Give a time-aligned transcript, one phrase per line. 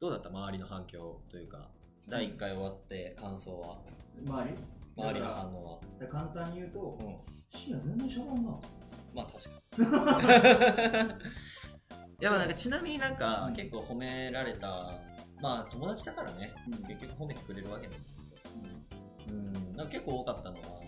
[0.00, 1.68] どうだった周りの反響というか、
[2.08, 3.76] 第1回終わって感想は、
[4.26, 4.56] 周り？
[4.96, 5.80] 周りの反応は？
[6.00, 7.16] ら簡単に言うとうん。
[7.50, 8.52] 深夜全然んな
[9.14, 9.84] まあ確かに。
[12.20, 13.54] いやまあなんかちなみになんかうん。
[13.54, 14.94] 結構褒められた、
[15.42, 16.72] まあ友達だからね、うん。
[16.88, 18.14] 結局褒めてくれるわけなんだけ
[19.28, 20.80] ど、うん、なんか結構多かったのは、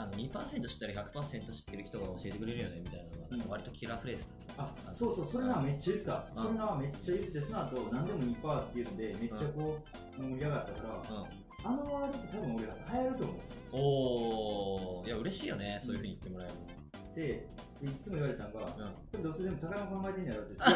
[0.00, 4.70] あの2%知ったら100%知ってる人が教えてくれるよねみたいなのがなんか割とキラーフレーズだね。
[4.86, 9.78] あそうそうそれなめっちゃ言ってたうんそれなめっちゃ言っててその後何でも2%って言うんでめっちゃこ
[10.18, 13.36] う盛り上がったからうんあのワードって多分俺が流行ると思う
[13.72, 16.54] おー、いや嬉しいよね、そういうふうに言ってもらえる
[17.14, 17.46] で
[17.80, 18.66] でいつも言われたのが、の。
[19.14, 19.22] うん。
[19.22, 20.58] どうせでも高山考えてんやろって。
[20.60, 20.66] さ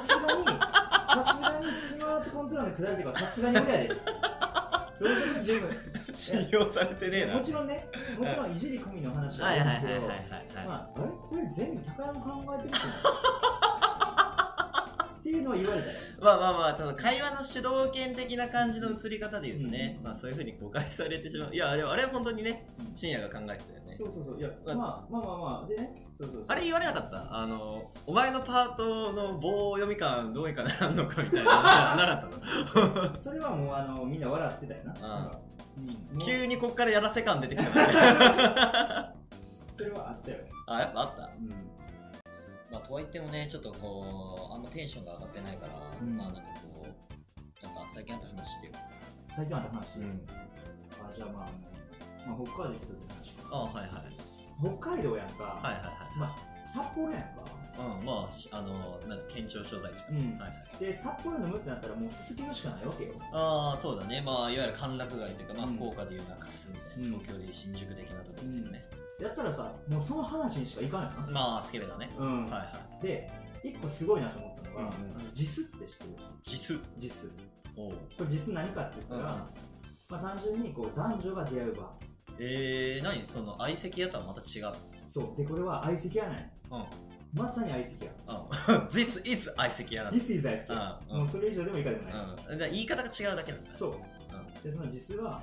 [0.00, 3.88] すがに、さすがにスマートコントローラーの下りとかさすがに俺やで。
[3.88, 7.34] どうせ全部、信用されてねえな。
[7.34, 10.66] もちろんね、もちろんいじり込みの話ははいあるんですけど、はいはいはいはいはい。
[10.66, 11.04] まあ、あれ？
[11.08, 12.74] これ全部高山考えてる
[15.18, 15.94] っていうのは言われたよ。
[16.20, 21.54] まあまあまあ、ただ会話の主導権的な感じの移り方で言うとね、うんまあそういうふうに誤解されてしまう。
[21.54, 24.04] いや、あれはあれは本当にね、深夜が考えてたよねそ。
[24.04, 24.38] うそうそう。
[24.38, 26.44] いや、まあまあまあまあ、でね、そうそう。
[26.46, 27.34] あれ言われなかった？
[27.34, 33.16] あの、お前のパートの棒読み感どうにかならんのかみたいな話はなかったの？
[33.22, 35.30] それはもうあのみんな笑ってたよな。
[36.24, 37.92] 急にこっからやらせ感出てきたからね。
[39.76, 40.38] それはあったよ。
[40.66, 41.22] あ、やっぱあった？
[41.22, 41.48] うん。
[42.70, 48.72] まあとはいってもね、ちょっとこう、あんまテンションが上がってないから、うんまあなんかこう、なんか最近あった話してよ。
[49.34, 49.98] 最近あった話？
[49.98, 50.26] ん。
[51.02, 51.48] あじゃあまあ、
[52.26, 53.48] まあ、北海道来た時の話か。
[53.50, 54.78] あはいはい。
[54.78, 55.42] 北海道やんか。
[55.42, 56.18] はいはいはい。
[56.18, 56.36] まあ、
[56.66, 57.28] 札幌やんか。
[57.78, 60.08] うん、まあし、あの、なんだ、県庁所在地か。
[60.10, 60.78] うんはいはい。
[60.80, 63.14] で、札幌飲むってなったらもうすすきのしかないわけよ。
[63.32, 64.22] ああ、そうだね。
[64.24, 68.84] まあ、いわゆる歓楽街というか、まあ、うん福岡でいう中洲みたいな、うん東京でいう新宿的なところですよね。
[69.20, 71.32] やったらさ、もうその話にしかいかないな。
[71.32, 72.10] まあ、スケベだね。
[72.18, 72.46] うん。
[72.46, 73.30] はいはで、
[73.62, 76.10] 一個すごいなと思ったのが、うんうんあのジスって知ってる？
[76.10, 77.00] い。
[77.00, 77.30] ジス。
[77.76, 79.38] おうこれジス何かって言ったら、うん
[80.10, 81.90] まあ単純にこう男女が出会う場。
[82.38, 83.24] えー、何？
[83.24, 84.72] その、相席屋とはまた違う。
[85.08, 85.36] そう。
[85.36, 86.40] で、これは相席屋なんや。
[86.72, 86.84] うん。
[87.34, 88.12] まさに相席屋。
[88.28, 88.86] うん。
[88.94, 90.18] This is 相席屋なんだ。
[90.18, 91.00] This is 相席屋。
[91.10, 92.14] うんうんもうそれ以上でも以下でもない。
[92.14, 92.36] うん。
[92.36, 93.70] だから言い方が違うだけなんだ。
[93.76, 93.90] そう。
[93.90, 94.62] うん。
[94.62, 95.42] で、そのジスは、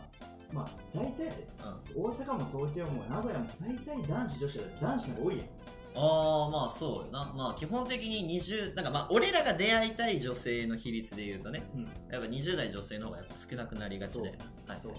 [0.53, 1.47] まあ、大体やで。
[1.95, 2.03] うん。
[2.03, 5.47] 大阪も東京も名古屋も大体男子女子だ男子の方が多いやん。
[5.93, 7.33] ああ、まあそうよな。
[7.35, 11.83] まあ基本的に20、なんかまあ俺らが出会いたい女性の比率で言うとね、うん。
[12.09, 14.29] やっぱ20代女性の方がやっぱ少なくなりがちで。
[14.67, 14.79] はい。
[14.81, 14.93] そう。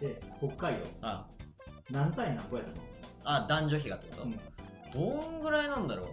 [0.00, 1.26] で、北海道、あ、
[1.90, 2.80] 何対何個やと思
[3.24, 4.40] あ、男女比がってこと、う、うん、
[4.92, 6.06] どんぐらいなんだろう、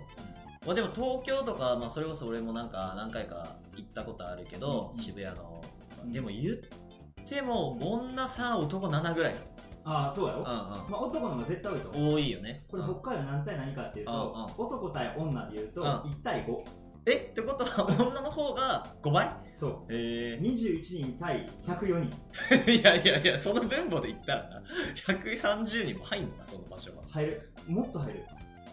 [0.66, 5.64] まあ、でも東京とか、まあ、それこそ俺もなんか何回か行ったことあるけど、うん渋谷の、
[6.04, 6.12] うん。
[6.12, 9.36] でも言っても女3男7ぐらい、
[9.84, 12.04] ああ、そうやろ、うんまあ、男の方が絶対多いと思う。
[12.04, 12.66] うん、多いよね。
[12.70, 15.88] これうん北海道何対何かっていうと、うん男対女で言うとうん。
[15.88, 16.86] 1対5。
[17.08, 17.12] え？
[17.32, 19.30] ってことは 女の方が5倍？
[19.54, 19.86] そう。
[19.90, 20.40] え。
[20.42, 22.18] 21人対104人。
[22.50, 24.64] ー、 いやいやいやその分母で言ったらな。
[25.06, 27.04] 130人も入んのかその場所は。
[27.08, 27.54] 入る。
[27.68, 28.24] もっと入る。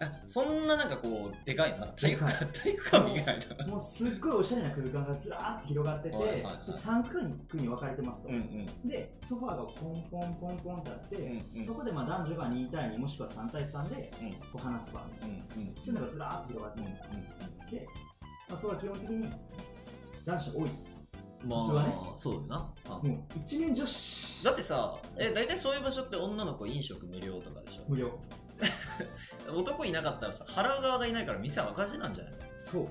[0.03, 1.79] あそんななんかこうでかいの？
[1.79, 3.67] なんか体育で館体育館みたいな。
[3.67, 6.65] もうすっごいおしゃれな空間がずらーって広がってて、はいはいはい。
[6.65, 7.03] で3
[7.47, 8.29] 区に分かれてますと。
[8.29, 8.89] うんうん。
[8.89, 11.65] で、ソファーがポンポンポンポンってあって、うんうん。
[11.65, 14.31] そこでまあ男女が2対2もしくは3対3でうん。
[14.33, 15.29] こう話す場面。
[15.57, 16.91] うんうんそういうのがずらーっと広がってうんる。
[17.71, 17.87] で、
[18.49, 19.29] まあ、それは基本的に
[20.25, 20.69] 男子多い。
[21.45, 21.93] まあ、ね。
[22.15, 24.43] そうよな、うんもう一面女子。
[24.45, 27.83] だってさ、え、大体そういう場所って女の子飲食無料とかでしょ？
[27.89, 28.17] 無料。
[29.51, 32.33] 男いなかったらさ、払う側がいないから店は赤字なんじゃない？
[32.57, 32.87] そう。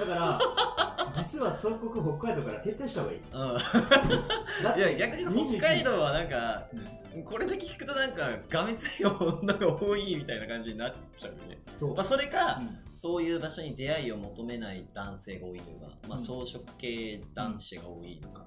[0.00, 3.20] だから、 実は即刻北海道から撤退した方がいい。
[3.32, 4.78] うん。
[4.78, 11.58] いや、逆に北海道はなんか、うんこれだけ聞くとなんか、がめつい女が多いみたいな感じになっちゃうよね。
[11.76, 11.94] そう。
[11.94, 18.44] まあ、それか、うんそういう場所に出会いを求めない男性が多いというか、まあ、うん装飾系男子が多いのか。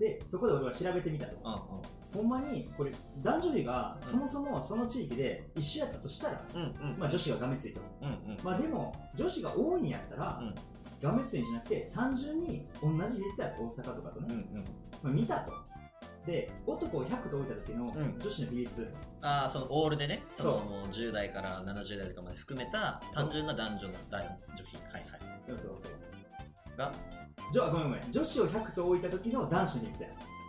[0.00, 1.36] で、そこで俺は調べてみたと。
[1.44, 1.82] うんうん。
[2.12, 6.98] ほんまに、これ、男女比がそもそもその地域で一緒やったとしたら、うんうん。
[6.98, 7.80] まあ女子ががめついと。
[8.02, 8.36] うんうん。
[8.42, 10.54] まあでも、女子が多いんやったら、うん
[11.00, 14.64] がめついんじゃなくて、単純に同じ率やと大阪とかとね、うんうん。
[15.00, 15.52] まあ、見たと。
[16.26, 24.22] で、男を100と置いた時のうん女子の比率、ああ、そのオールでね、そのそうもう10代から70代とかまで含めた単純な男女の男
[24.56, 24.76] 女比。
[24.76, 25.04] はいはい。
[25.46, 25.88] そうそうそ
[26.74, 26.76] う。
[26.76, 26.92] が、
[27.52, 28.12] じゃあごめんごめん。
[28.12, 30.08] 女子を100と置いた時の男子の比率や。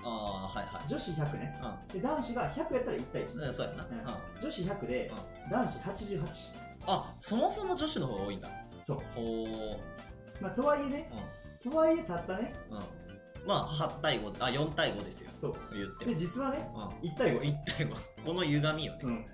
[0.10, 0.88] ああ、はいはい。
[0.88, 1.60] 女子100ね。
[1.90, 3.50] うで、男子が100やったら1対1。
[3.50, 3.54] ん。
[3.54, 3.84] そうやな。
[3.84, 4.42] ううんん。
[4.42, 5.12] 女子100で、
[5.52, 6.20] 男子88。
[6.88, 8.50] あ、そもそも女子の方が多いんだ。
[8.84, 8.98] そう。
[9.14, 9.78] ほー。
[10.42, 11.12] まあ、とはいえね、
[11.60, 12.54] うとはいえたったね。
[12.70, 12.74] ん。
[12.74, 12.82] うん。
[13.46, 15.32] まあ、8対5、あ、4対5ですよ。
[15.40, 15.54] そう。
[15.74, 16.16] で、言っても。
[16.16, 17.10] 実はね、うん。
[17.10, 17.42] 1対5。
[17.42, 18.26] 1対5。
[18.26, 19.00] この歪みよね。
[19.04, 19.26] うん。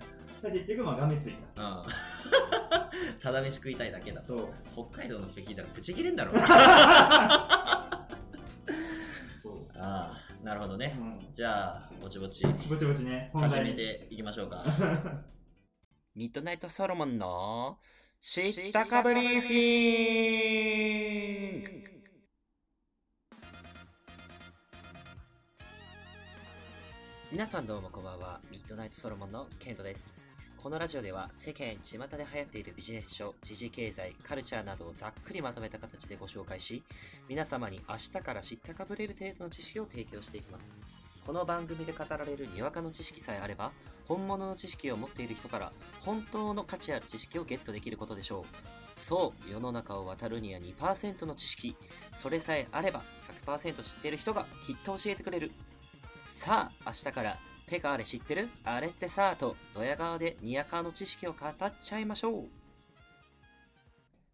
[0.43, 1.63] だ結局、まあ、がめついた。
[1.63, 1.85] うん。
[3.21, 4.21] ただ飯食いたいだけだ。
[4.21, 4.47] そう。
[4.73, 6.33] 北海道の人聞いたらブチ切れんだろ。
[9.77, 10.95] なるほどね。
[10.97, 11.33] うん。
[11.33, 13.71] じゃあぼちぼちぼちぼちね本始題に。
[13.71, 14.63] めていきましょうか。
[16.15, 17.77] ミッドナイトソロモンの
[18.21, 19.59] 知ったかぶりフィ
[21.59, 21.63] ン。
[21.63, 21.69] グ
[27.31, 28.39] 皆さんどうもこんばんは。
[28.49, 30.24] ミッドナイトソロモンのケントです
[30.65, 36.81] このラジオでは世間巷で流行っているビジネス書、時事経済、カルチャーなどをざっくりまとめた形でご紹介し、
[37.29, 40.79] 皆様に明日から知ったかぶれる程度の知識を提供していきます。
[41.23, 43.69] この番組で語られるにわかの知識さえあれば、
[44.07, 45.71] 本物の知識を持っている人から
[46.01, 48.43] 本当の価値ある知識をゲットできることでしょ
[48.95, 48.99] う。
[48.99, 51.75] そう、世の中を渡るには2%の知識。
[52.17, 53.03] それさえあれば
[53.45, 55.51] 100%知っている人がきっと教えてくれる。
[56.25, 58.49] さあ、明日から、てかあれ知ってる？
[58.63, 62.43] あれってさあと、ドヤ顔でにやかの知識を語っちゃいましょう。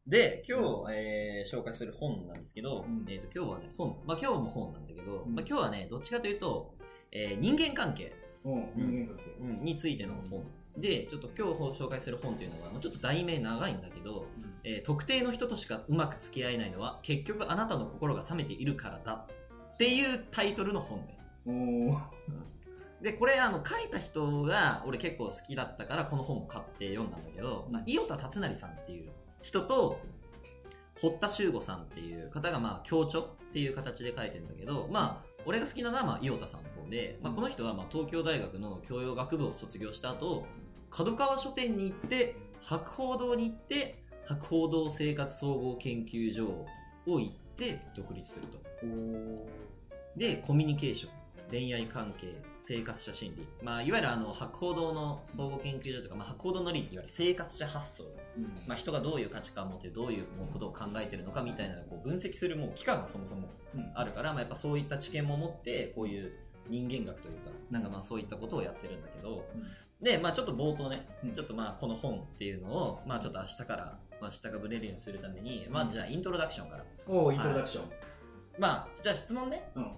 [0.08, 6.74] で、今日、えー紹介する本なんですけど、うんえー、と今日はね、本、まあ今日も本なんだけど、うんまあ今日はね、どっちかというと、
[7.12, 8.14] えー人間関係
[8.44, 10.44] うん人間関係うんについての本。
[10.78, 14.28] で、ちょっと今日紹介する本というのは、まあちょっと題名長いんだけど、
[14.64, 19.28] えー特定の人としかうまく付き合えないのは、結局あなたの心が冷めているからだ。
[19.74, 21.18] っていうタイトルの本ね。
[21.46, 21.52] お
[21.94, 21.98] お
[23.02, 29.10] で、これ、あの、書いた人が、俺結構好きだったから、この本も買って読んだんだけど、まあ、伊予田達成さんっていう
[29.42, 30.00] 人と、
[31.00, 40.46] 堀田修吾さんっていう方が、まあ、協調っていう形で書いてんだけど、まあ、俺が好きなのは、まあ、伊予田さんの方で、まあ、この人は、まあ、東京大学の教養学部を卒業した後、
[40.92, 46.46] 角川書店に行って、博報堂に行って、博報堂生活総合研究所
[47.08, 48.60] を行って、独立すると。
[48.86, 49.48] お
[50.16, 51.12] で、コミュニケーション、
[51.50, 53.48] 恋愛関係、生活者心理。
[53.62, 58.04] まあ、いわゆるあの、博報堂の総合研究所とか、まあ、博報堂の理っていわゆる生活者発想。
[58.38, 58.44] うん。
[58.68, 63.92] まあ、人がどういう価値観を持って、どういうことを考えてるのかみたいなのをこう分析するもう機関がそもそもうん。
[63.96, 66.32] あるから、まあ、やっぱそういった知見も持って、こういう
[66.70, 69.46] 人間学というか、なんかまあそういったことをやってるんだけど、
[70.02, 71.34] で、まあちょっと冒頭ね、うん。
[71.34, 76.86] ちょっとまあこの本っていうのを、まあちょっと明日から、まあ、下がぶれるようにするために、まずじゃあイントロダクションから。
[77.08, 77.86] おおイントロダクション。
[78.60, 79.72] まあ、じゃあ質問ね。
[79.76, 79.92] うん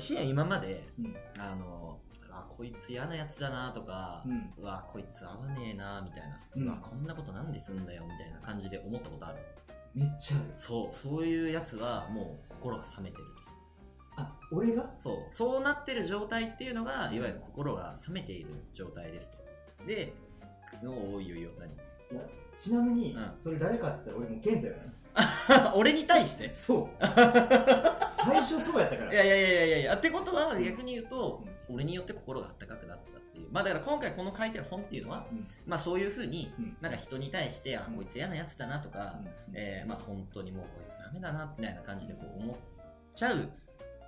[0.00, 1.16] シエン今まで、うん。
[1.38, 2.00] あの、
[2.30, 4.52] あ、こいつ嫌なやつだなとか、うん。
[4.58, 9.38] うわ、こいつ合わねえなみたいな、ううんわ、こんなことなんですんだよみたいな感じで思ったことある。
[9.94, 10.52] めっちゃある。
[10.56, 13.24] そう、そういうやつはもう心が冷めてる。
[14.16, 14.82] あ俺が？
[14.82, 14.98] と。
[14.98, 19.38] そう、そうなってる状態っていうのが、いわゆる心が冷めている状態ですと。
[19.86, 20.14] で、
[20.84, 21.72] おおいよいよ、何？
[21.72, 21.76] い
[22.16, 22.20] や
[22.56, 23.32] ちなみにうん。
[23.40, 24.92] それ誰かって言ったら俺もうケントやからね
[25.74, 26.52] 俺に対して？
[26.52, 27.04] そう。
[28.16, 29.12] 最初そうやったから。
[29.12, 29.94] いやいやいやいやいや。
[29.96, 33.48] ってことは逆に言うと、俺によって心が温かくなったっていう。
[33.52, 35.46] まあだから今回この書いてる本っていうのは、うん。
[35.66, 36.76] まあそういうふうにうん。
[36.80, 37.94] なんか人に対して、あうん。
[37.96, 39.28] こいつ嫌なやつだなとか、うん。
[39.54, 42.56] えーまあ本当にもうこいつダメだなみたいな感じでこう思っ
[43.14, 43.48] ちゃう。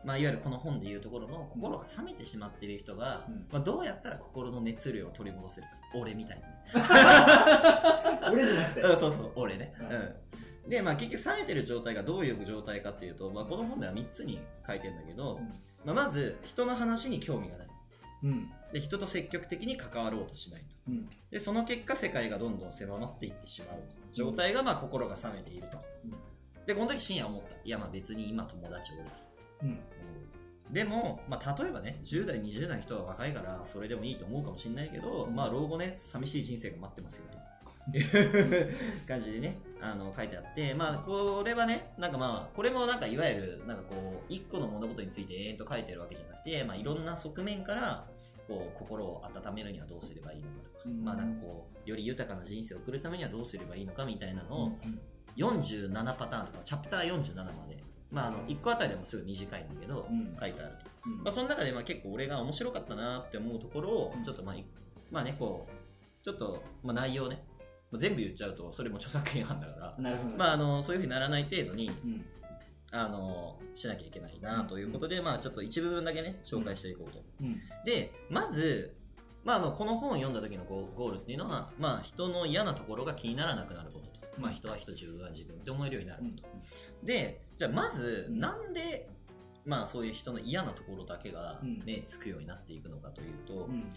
[0.04, 3.46] まあいわゆるこの本でいうところの心が冷めてしまっている人が、うん。
[3.50, 5.74] まあどうやったら心の熱量を取り戻せるか。
[5.94, 6.42] 俺みたいに。
[6.42, 6.48] ね
[8.32, 8.80] 俺じゃなくて。
[8.80, 9.32] うんそうそう。
[9.36, 9.86] 俺ね、うん。
[9.86, 10.14] うん
[10.68, 15.40] でまあ結局冷めてる状態がどういう状態かっていうと、まあ、この本では3つに書いてるんだけど、
[15.84, 17.66] まあ、まず人の話に興味がない。
[18.24, 18.50] うん。
[18.72, 20.66] で人と積極的に関わろうとしないと。
[20.88, 21.08] うん。
[21.30, 23.78] でその結果世界がどんどん狭まっていってしまう。
[24.12, 26.66] 状態がまあ心が冷めていると、うん。
[26.66, 29.18] でこの時深夜思ったいやまあ別に今友達おると、
[29.62, 29.78] うん。
[30.72, 37.38] でも、まあ、例えばね10代20代の人は若いからそれでもいいと思うかもしれないけど、まあ老後ね寂しい人生が待ってますよと
[39.06, 48.06] 感じでねあの書いてあってまあこれはねなんかまあこれもなんかいわゆるなんかこう一個の物事について延々と書いてるわけじゃなくて、まあ、いろんな側面から
[48.48, 51.04] こう心を温めるにはどうすればいいのかとか、うん。
[51.04, 55.00] まあなんかこうより豊かな人生を送るためにはどうすればいいのかみたいなのをうん
[55.36, 57.76] 47パターンとかチャプター47まで
[58.10, 60.36] まああの1個あたりでもすぐ短いんだけど、うん。
[60.40, 61.22] 書いてあると、うん。
[61.22, 64.24] まあ、その中でまあ結構俺が面白かったなって思うところをうん。
[64.24, 64.64] ちょっとまあい
[65.10, 67.55] まあねこうちょっとまあ内容ねまあ
[67.94, 69.94] 全部言っちゃうとそれも著作権違反だから。
[69.98, 70.36] なるほど。
[70.36, 72.24] まああのそういうふうにならない程度にうん。
[72.92, 77.56] あのしなきゃいけないなということで、まあちょっと一部分だけね紹介していこうと、うん。
[77.84, 78.94] でまず
[79.44, 88.38] まあ、あのこの本を読んだ時のゴゴールっていうのは、まあ、人の嫌なところが気にならなくなることと、まあ、人は人自分は自分って思えるようになること、でじゃあまずうん。
[88.40, 89.08] なんで、
[89.64, 91.82] まあ、そういう人の嫌なところだけがうん。
[91.84, 93.92] 目つくようになっていくのかというと、うん。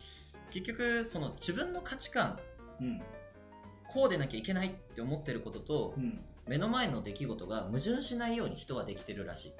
[0.51, 2.39] 結局その自分の価値観
[2.81, 3.01] うん
[3.91, 6.19] こうでなきゃいけないって思ってることと、うん。
[6.47, 9.53] 目の前の出来事が矛盾しないように人はできてるらし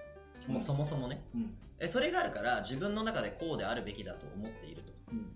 [0.47, 1.21] い、もうそもそもね。
[1.35, 1.53] うん。
[1.79, 4.93] えそれがあるから自分の中でこうであるべきだと思っていると。
[5.11, 5.31] うん。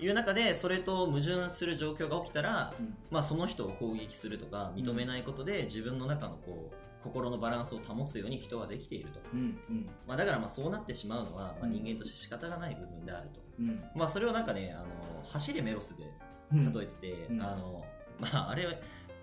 [0.00, 2.96] いう中でそれと矛盾する状況が起きたら、うん。
[3.10, 9.40] まあ、その人を攻撃するとか認めないことで自分の中のこう心のバランスを保つように人はできていると、うん。
[9.40, 9.42] う
[9.72, 9.88] ん。
[10.06, 11.72] まあ、だからまあそうなってしまうのは、まあ、うん。
[11.72, 13.84] 人間として仕方がない部分であると、うん。
[13.94, 14.86] まあ、それをなんかねあの
[15.28, 16.04] 走れメロスで
[16.52, 16.72] うん。
[16.72, 17.42] 例えてて、うん。
[17.42, 17.84] あの
[18.18, 18.64] まああれ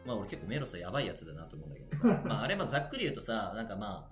[0.06, 2.22] まあ俺結構メロスはやばいやつだなと思うんだけどさ。
[2.26, 4.12] まああれまあざっくり言うとさなんかま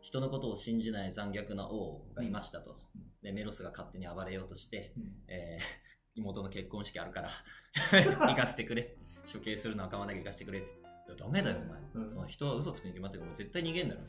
[0.00, 2.78] 人のことを信じない残虐な王がいましたと、
[3.22, 5.24] でメロスが勝手に暴れようとして、うん。
[5.28, 5.64] えー
[6.16, 7.30] 妹の結婚式あるから
[8.26, 8.96] 行かせてくれ。
[9.32, 10.80] 処刑するのは構わなきゃ行かせてくれっつって。
[10.80, 12.10] いやダメだよお前、うん。
[12.10, 14.00] その人は嘘つくに決まってるから絶対逃げんだろ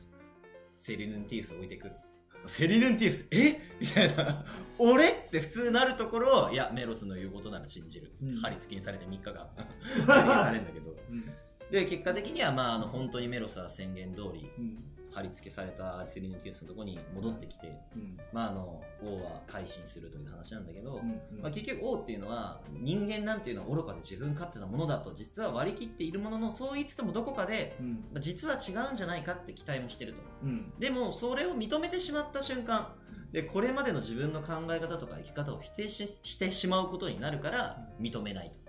[0.78, 3.28] セリヌンティウス置いてくっつってセリヌンティウス。
[3.32, 3.60] え？
[3.80, 4.46] みたいな。
[4.78, 5.10] 俺？
[5.10, 8.36] って普通なるところをいやメロスの言うことなら信じる、うん。
[8.38, 9.34] 貼り付けにされて3日間。
[9.56, 9.66] 貼
[9.98, 10.92] り付けされるんだけど。
[11.10, 11.24] うん。
[11.72, 14.84] で結果的にはまああの本当にメロスは宣言通りうん
[15.14, 18.18] 貼り付けされたセリヌンティウスのところに戻ってきて、うん。
[18.32, 27.94] まあ、あの王は改心するという話なんだけど、うんまあ、結局王っていうのは人間なんていうのは愚かで自分勝手なものだと実は割り切っているもののそう言いつつもどこかでうん。
[28.14, 30.48] まあ実は違うんじゃないかって期待もしてるとう。
[30.48, 30.74] ん。
[30.80, 32.94] でもそれを認めてしまった瞬間
[33.32, 38.62] でこれまでの自分の考え方とか生き方を否定ししてしまうことになるから認めないと。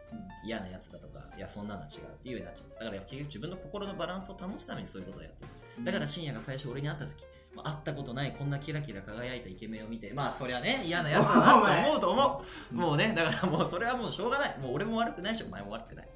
[0.44, 2.84] 嫌なやつだとかいやそんなのは違うっていうようになっちゃう。
[2.84, 5.50] だから結局自分の心のバランスを保つためにそういうことをやってる
[5.84, 7.12] だから深夜が最初俺に会った時、
[7.54, 12.74] まあ、会ったことないこんなキラキラ輝いたイケメンを見てまあそりゃね嫌なやつだなと思うと思う。
[12.74, 14.58] もうねだからもうそれはもうしょうがない。
[14.58, 16.08] もう俺も悪くないしお前も悪くない。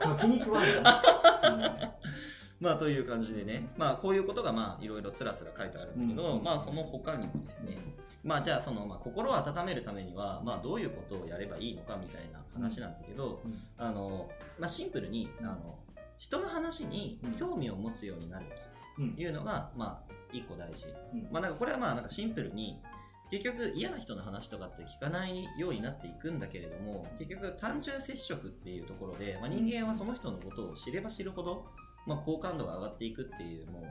[0.00, 0.70] まあ気に食わない
[2.60, 3.68] まあという感じでね。
[3.76, 6.42] まあこういうことがまあいろいろつらつら書いてあるんだけど、うん。
[6.42, 7.78] まあその他にもですね。
[8.24, 13.54] まあじゃあその、まあ、心を温めるためにはまあどういうことをやればいいのかみたいな話なんだけど、うん。
[13.78, 15.78] あのまあシンプルにあの
[16.18, 18.46] 人の話に興味を持つようになる
[18.98, 19.14] うん。
[19.14, 21.28] というのがまあ一個大事、うん。
[21.30, 22.80] まあなんかこれはまあなんかシンプルに
[23.30, 31.66] 結局嫌な人の話とかって聞かないようになっていくんだけれども結局単純接触っていうところで、まあ、人間はその人のことを知れば知るほど、
[32.06, 33.84] まあ、好感度が上がっていくっていうもう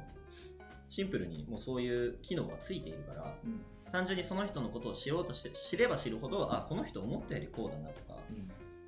[0.89, 3.61] シンプルにもうそういう機能がついているからうん。
[3.91, 8.19] 単純にその人のことを知ろうとして知れば知るほどあこの人思ったよりこうだなとか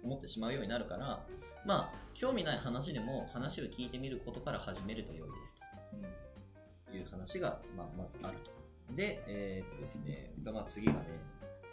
[0.03, 1.25] 思ってしまうようになるから
[1.65, 5.69] まあ興味ない話でも話を聞いてみることから始めると良いですと。
[6.91, 8.51] いう話が、まあ、まずあると。
[8.95, 10.99] で、えーっとですね、まあ、次がね、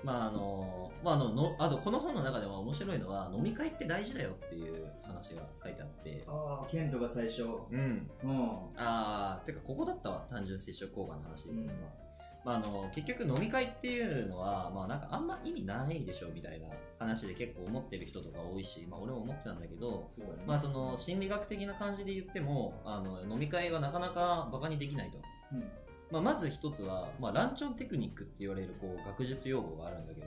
[0.04, 6.24] まああのまあ、あののあとこの本の中では面白いのは飲み会って大事だよっていう話が書いてあって。
[6.26, 7.42] ああケントが最初。
[7.42, 8.10] うん。
[8.22, 8.50] うん。
[8.76, 11.44] あーてかここだったわ単純接触効果の話。
[11.44, 12.05] で言うのは、うん
[12.46, 20.24] まあ、あの結局飲み会っていうのは、まあ、なんかあんま意味ないでしょみたいな話で結構思ってる人とか多いし、まあ、俺も思ってたんだけど、ね。
[20.46, 25.18] まあ、その心理学的な感じで言ってもあの飲み会はなかなかバカにできないと。
[25.52, 25.64] うん。
[26.08, 30.26] まあ、まず一つは、まあ、ランチョンテクニックって言われるこう学術用語があるんだけど、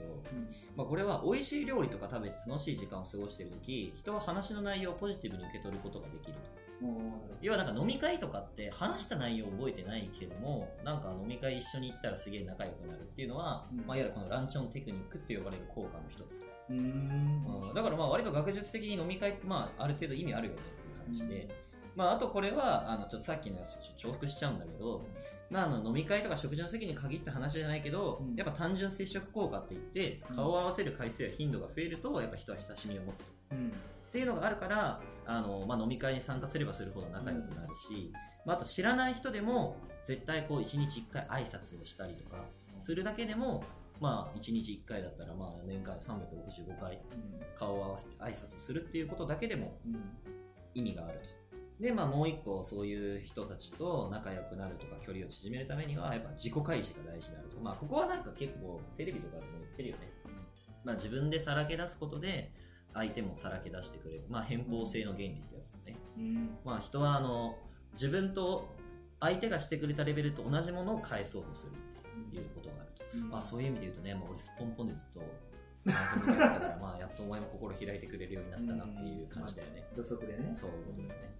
[0.76, 6.69] まあ、これは美味しい料理とか食べて楽しい時間を過ごしている時人は話の内容をポジティブに受け取ることができると
[7.42, 13.86] 要はなんか飲み会とかって話した内容を覚えてないけどもなんか飲み会一緒に行ったらすげえ仲良くなるっていうのは、うん。
[13.86, 17.68] まあ、いわゆるこのランチョンテクニックって呼ばれる効果の一つと、うーん。
[17.68, 17.74] うん。
[17.74, 21.48] だからまあ割と学術的に飲み会ってまあある程度意味あるよねっていう話で、
[21.96, 25.06] まあ、あとこれはあのちょっとさっきのやつと重複しちゃうんだけど、
[25.50, 28.36] まあ、あの飲み会とか食事の席に限った話じゃないけど、うん。
[28.36, 33.24] やっぱ単純接触効果って言ってうん顔を合わせる回数や頻度が増えるとやっぱ人は親しみを持つと。
[33.52, 33.72] うん
[34.10, 38.12] っていうのがあるからあの、まあ、飲み会に参加すればするほど仲良くなるし、
[38.44, 42.44] まあ、あと知らない人でも絶対こう1日1回挨拶をしたりとか
[42.80, 43.62] するだけでも、
[44.00, 47.00] まあ、1日1回だったらまあ年間365回
[47.54, 50.00] 顔を合わせて挨拶をするっていうことだけでもうん
[50.74, 51.40] 意味があると。
[51.80, 57.60] で、まあ、もう一個そういう人たちと仲良くなるとか距離を縮めるためにはやっぱ自己開示が大事であると。
[57.60, 60.12] まあ、ここはなんか結構テレビとかでも言ってるよね。
[60.84, 62.52] まあ、自分でさらけ出すことで
[62.94, 64.24] 相手もさらけ出してくれる。
[64.28, 65.96] まあ、偏方性の原理ってやつだね。
[66.18, 67.56] うんまあ、人はあの
[67.94, 68.68] 自分と
[69.20, 73.04] 相手がしてくれたレベルと同じものを返そうとするっていうことがあると。
[73.18, 75.20] うんまあ、そういう意味で言うとね、もう俺すっぽんぽんでずっと、
[75.88, 79.84] あの友達だから、まあ、やっとお前も心開いてくれるようになったなっていう感じだよね。
[79.96, 81.30] 土足でねそういうことだよね。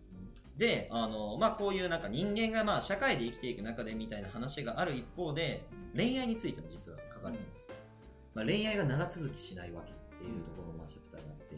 [0.57, 5.65] で、あの、まあ、こういうなんか人間がまあ社会で生きていく中でみたいな話がある一方で、
[5.97, 7.75] 恋愛についても実は書かれてるんですよ。
[8.35, 11.57] まあ、恋愛が長続きしないわけっていうところのまあチャプターがあって、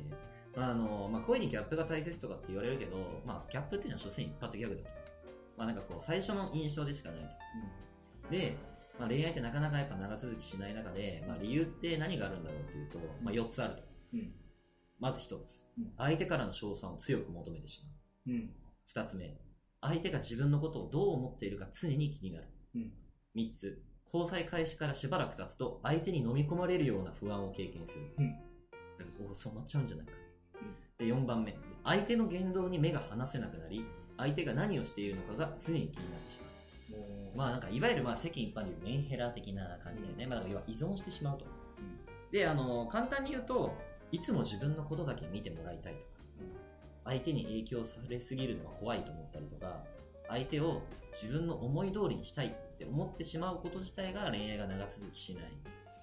[0.54, 4.97] まああのまあ、恋にギャップが大切とかって言われるけど、まあ、ギャップっていうのは所詮一発ギャグだと。
[5.57, 7.21] まあ、なんかこう最初の印象でしかない
[8.25, 8.31] と。
[8.31, 8.57] で、
[8.99, 13.83] まあ、恋愛ってなかなかやっぱ長続きしない中で、まあ、理由って何があるんだろうっていうと、まあ、4つあると。
[14.14, 14.33] うん
[15.00, 15.92] まず1つうん。
[15.99, 18.37] 相手からの称賛を強く求めてしまう。
[18.37, 18.50] うん
[18.95, 19.37] 2つ目
[19.81, 22.92] 相手が自分のことをどう思っているか常に気になる、うん
[23.35, 28.51] 3つ交際開始からしばらく経つと相手に飲み込まれるような不安を経験する、うん
[29.35, 30.12] 染まっちゃうんじゃないか、
[30.99, 31.06] うん。
[31.06, 31.56] で4番目。
[31.85, 33.85] 相手の言動に目が離せなくなり
[34.16, 36.50] 相手が何をしているのかが常に気になってしまう
[36.92, 36.99] と。
[36.99, 41.47] もうまあなんかいわゆるまあ世間一般でいうメンヘラ的な感じだよね、まあ、だから要は依存してしまうと、
[42.30, 43.75] であの簡単に言うと
[44.12, 46.06] いつも自分のことだけ見てもらいたいとか、
[47.04, 49.82] 相手に影響されすぎるのが怖いと思ったりとか
[50.28, 50.82] 相手を
[51.12, 55.44] 自分の思い通りにしたいって思ってしまうこと自体が恋愛が長続きしない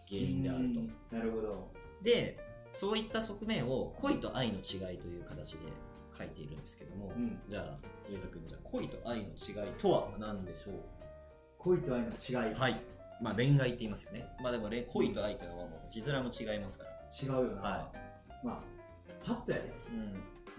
[0.10, 0.94] 原因であると、うん。
[1.12, 1.72] なるほど。
[2.04, 2.40] で
[2.80, 5.58] そういった側面を恋と愛の違いという形で
[6.18, 7.38] 書いているんですけども、うん。
[7.50, 7.64] じゃあ
[8.10, 10.74] 上田君じゃあ恋と愛の違いとは何でしょう？
[11.58, 12.82] 恋と愛の違い、はい。
[13.22, 14.26] まあ恋愛って言いますよね。
[14.42, 16.90] まあでも恋恋と愛というのはもう字面も違いますから。
[17.12, 17.92] 違うよな、は
[18.46, 18.60] まあ
[19.26, 19.74] パッとやで。
[19.92, 20.14] うん。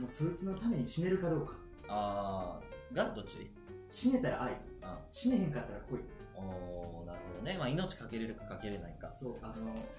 [0.04, 1.54] もうそいつのために死ねるかどうか。
[1.88, 3.50] あー、がどっち？
[3.88, 4.52] 死ねたら愛。
[4.82, 4.98] あ。
[5.10, 6.00] 死ねへんかったら恋
[6.40, 7.56] おー、なるほどね。
[7.58, 9.12] まあ命かけれるかかけれないか。
[9.14, 9.54] そうあの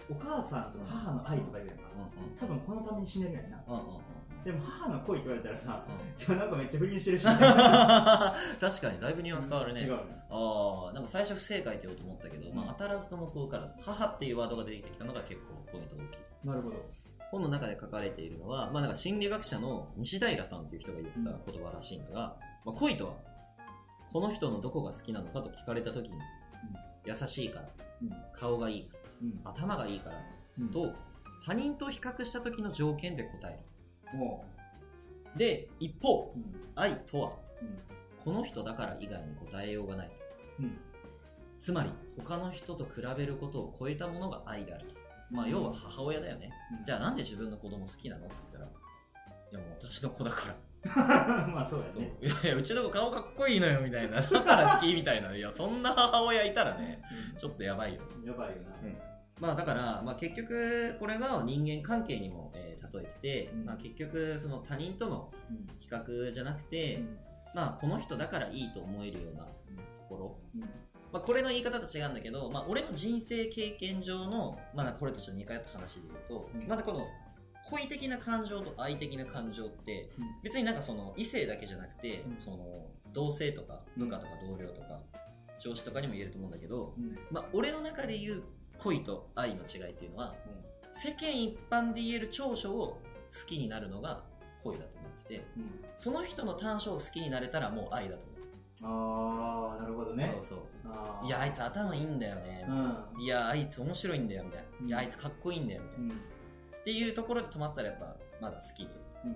[0.10, 2.36] お母さんと母の愛とか言うやんかうんうん。
[2.36, 4.44] 多分このために死ねるやんなうんうんうん。
[4.44, 7.38] でも母の恋って言われたらさうんいやなんかめっちゃ不倫してるし 確
[8.82, 9.82] かにだいぶニュアンス変わるね。
[9.82, 16.48] 違うねああ、なんか最初不正解って言おうと思ったけど、うんまあ当たらずとも遠からず、母っていうワードが出てきたのが結構ポイント大きい。
[16.48, 16.76] なるほど
[17.32, 21.14] 本の中で書かれているのは、まあ、なんか心理学者の西平さんという人が言っ
[21.46, 23.14] た言葉らしいんだが、まあ、恋とは
[24.12, 26.16] この人のどこが好きなのかと聞かれた時に、
[27.06, 27.70] 優しいから、
[28.02, 28.12] うん。
[28.34, 29.44] 顔がいいかうん。
[29.44, 30.16] ら頭がいいから
[30.60, 30.70] うん。
[30.70, 30.94] と
[31.46, 33.64] 他人と比較した時の条件で答え
[34.16, 34.46] も
[35.34, 36.34] るで一方
[36.76, 37.80] 愛とはうん。
[38.24, 40.14] この人だから以外に答えようがないと。
[40.60, 40.78] うん。
[41.60, 44.96] つまり他の人と比べることを超えたものが愛であると、
[45.32, 46.84] まあ、要は母親だよね、うん。
[46.84, 48.70] じゃあなんで自分の子供好きなのって言ったらい
[49.54, 50.56] やもう私の子だから
[50.96, 52.02] まあそうやそう。
[52.02, 54.22] ねいやいやうちの子顔かっこいいのよみたいな。
[54.22, 55.36] だから好きみたいな。
[55.36, 57.02] いやそんな母親いたらね
[57.38, 58.02] ちょっとやばいよ。
[58.18, 58.72] うんやばいよな。
[59.40, 63.66] まあだから、まあ、結局これが人間関係にも、えー例えてて、うん。
[63.66, 65.68] まあ、結局その他人とのうん。
[65.80, 67.18] 比較じゃなくて、うん。
[67.54, 69.52] まあこの人だからいいと思えるようなと
[70.10, 70.62] ころ、うん。
[70.62, 76.68] まあ、これの言い方と違うんだけど、まあ、俺の人生経験上の、まあ、これとちょっと似通った話で言うと、うん。
[76.68, 77.08] まだこの
[77.72, 80.26] 恋的な感情と愛的な感情って、うん。
[80.44, 82.38] 別になんかその異性だけじゃなくて、うん。
[82.38, 82.58] その
[83.14, 85.00] 同性とか部下とか同僚とか
[85.58, 87.18] 上司とかにも言えると思うんだけど、うん。
[87.32, 88.44] まあ、俺の中で言う
[88.78, 90.36] 恋と愛の違いっていうのは、
[90.94, 94.24] 世間一般で言える長所を好きになるのが
[94.64, 95.86] 恋だと思っててうん。
[95.96, 98.42] その人の短所を好きになれたらもう愛だと思う、
[98.84, 100.32] ああなるほどね。
[100.40, 101.26] そうそう。
[101.26, 102.72] いやあいつ頭いいんだよね、う
[103.20, 103.24] ん。
[103.24, 104.88] いやあいつ面白いんだよみたいな、うん。
[104.88, 106.22] いやあいつかっこいいんだよみたいな、うん
[106.82, 108.90] っていうところで止まったらやっぱまだ好きで。
[109.26, 109.36] うん。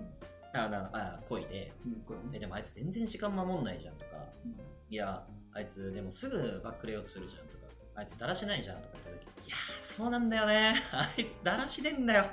[0.60, 1.72] あなあ恋で。
[1.84, 1.92] うん
[2.30, 2.36] ね。
[2.36, 4.18] えでもあいつ全然時間守んないじゃんとか。
[4.44, 4.56] うん。
[4.90, 7.66] いやあいつでもすぐバックレようとするじゃんとか。
[7.94, 10.82] あいつだらしないじゃんとか言った時いやーそうなんだよね。
[10.92, 12.24] あいつだらしねんだよ。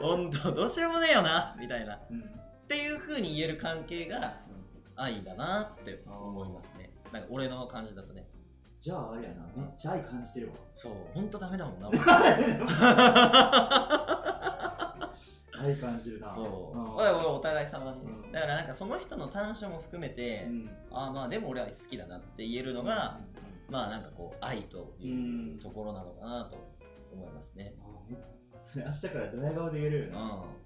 [0.00, 1.56] ほんとどうしようもねえよな。
[1.60, 1.96] みたいな。
[1.96, 2.22] っうん。
[2.68, 4.40] ていう風に言える関係が
[4.96, 6.90] 愛だなって思いますね。
[7.12, 8.26] なんか俺の感じだとね
[8.82, 10.54] じゃああれやなめっちゃ愛感じてるわ。
[10.74, 11.88] そうほんとダメだもんな。
[15.56, 16.28] 愛感じるな。
[16.28, 16.76] そう。
[16.76, 16.96] うん。
[16.96, 18.32] だからお互い様にね、うん。
[18.32, 20.68] だからなんかその人の短所も含めて、うん。
[20.90, 23.20] ああまあでも俺は好きだなって言えるのが、
[23.70, 25.12] まあなんかこう愛とい
[25.56, 26.56] うところなのかなと
[27.12, 27.76] 思いますね、
[28.64, 30.12] それ明日からドヤ顔で言えるようん。
[30.12, 30.18] ね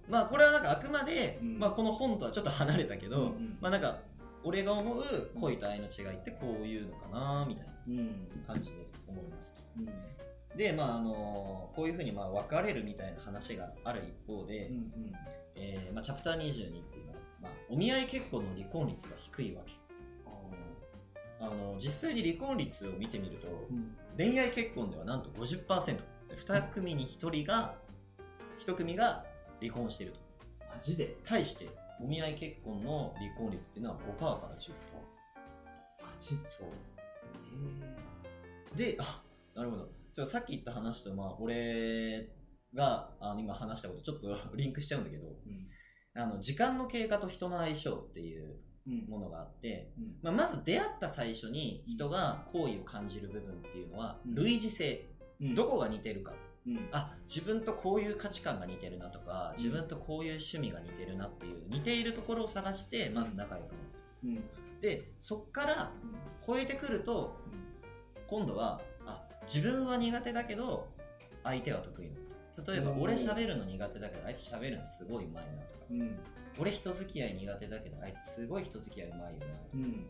[0.09, 1.59] まあこれはなんかあくまで、うん。
[1.59, 3.59] まあ、この本とはちょっと離れたけど、うんうん。
[3.61, 3.99] まあなんか
[4.47, 8.45] 俺が思う恋と愛の違いってこういうのかなみたいなうん。
[8.47, 9.55] 感じで思います。
[9.77, 10.57] うん。
[10.57, 15.13] でまああのこういうふうにまあ別れるみたいな話がある一方で、うん
[15.57, 19.75] えーまあ、チャプター22っていうのは、まあ、お見合い結婚の離婚率が低いわけ。
[21.39, 23.97] あの実際に離婚率を見てみるとうん。
[24.17, 27.75] 恋愛結婚ではなんと 50%2 組に1人が
[28.65, 29.25] 1組が
[29.61, 30.21] 離婚していると。
[30.75, 31.17] マジで？
[31.25, 31.69] 対して
[32.01, 34.73] お見合い結婚の離婚率っていうのは5%から10%
[36.03, 36.29] マジ？
[36.29, 36.69] そう。
[38.77, 39.23] であ
[39.55, 39.89] なるほど。
[40.13, 42.29] そうさっき言った話と、まあ、俺
[42.75, 46.21] があの今話したことちょっとリンクしちゃうんだけどうん。
[46.21, 48.57] あの時間の経過と人の相性っていう
[48.87, 49.07] うん。
[49.09, 50.05] ものがあって、うん。
[50.23, 54.35] まあ、まず出会った最初に人が好意を感じる部分っていうのはうん。
[54.35, 55.09] 類似性、
[55.41, 55.55] うん。
[55.55, 56.33] どこが似てるか
[56.67, 56.89] うん。
[56.93, 63.79] あ自分とこういう価値観が似てるなとか自分とこういう趣味が似てるなっていう似ているところを探してまず仲良くなる
[64.25, 64.81] うん。
[64.81, 65.93] でそっから
[66.47, 67.37] 超えてくると
[68.27, 70.89] 今度はあ自分は苦手だけど
[71.43, 72.27] 相手は得意なの
[72.73, 75.81] 例えばうん俺喋るの苦手だけどあいつ喋るのすごいうまいなとか。
[75.91, 76.19] うん。
[76.59, 79.47] 俺人付き合い苦手だけどあいつすごい人付き合いうまいよなとか。
[79.75, 80.07] うん。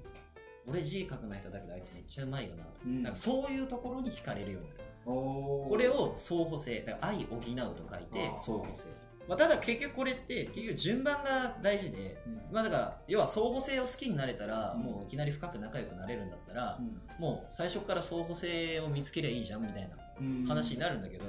[0.68, 3.02] 俺字書くない人だけどあいつめっちゃうまいよなとか,、うん。
[3.02, 8.86] なんかそういうところに惹かれるようになるこれを相補性だから愛補うと書いて相補性、
[9.28, 12.40] まあ、ただ結局これって結局順番が大事で、うん。
[12.52, 14.82] まあ、だから要は相補性を好きになれたら、うん。
[14.82, 17.00] もういきなり深く仲良くなれるんだったらう、ん。
[17.20, 20.44] もう最初から相補性を見つけりゃいいじゃんみたいなうん。
[20.46, 21.28] 話になるんだけど、ん。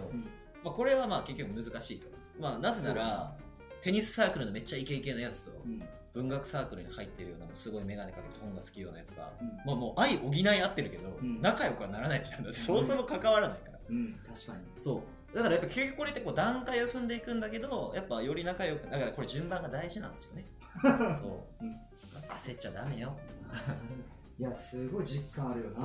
[0.64, 2.08] まあ、これはまあ結局難しいと、
[2.40, 3.36] まあ、なぜなら
[3.82, 5.82] テニスサークルのめっちゃイケイケなやつとうん。
[6.14, 9.48] 文学サークルに入ってるようなすごい眼鏡かけて本が好きようなやつが、うん。
[9.66, 11.42] まあ、もう愛補い合ってるけど、うん。
[11.42, 12.44] 仲良くはならないじゃん。
[12.44, 14.20] だってそもそも関わらないから、うん。
[14.28, 14.82] 確かに。
[14.82, 15.36] そう。
[15.36, 20.46] だからやっぱ結局これってこう段階を踏んでいくんだけどやっぱより仲良くだからこれ順番が大事なんですよね。
[21.16, 21.72] そう、うん。
[22.30, 23.16] 焦っちゃダメよ。
[24.40, 25.76] いやすごい実感あるよな。
[25.76, 25.84] そ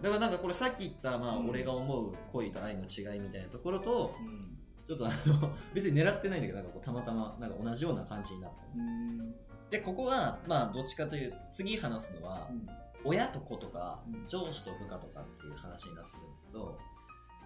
[0.00, 0.02] う。
[0.02, 1.50] だからなんかこれさっき言った、まあうん。
[1.50, 4.55] 俺が思う恋と愛の違いみたいなところとうん
[4.86, 9.34] ちょっとあの別に狙ってないんだけどなんかこうたまたまなんか同じような感じになったうん。
[9.70, 12.66] でここはまあどっちかという次話すのは、うん。
[13.04, 14.28] 親と子とかうん。
[14.28, 16.78] 上司と部下とかっていう話になってるんだけど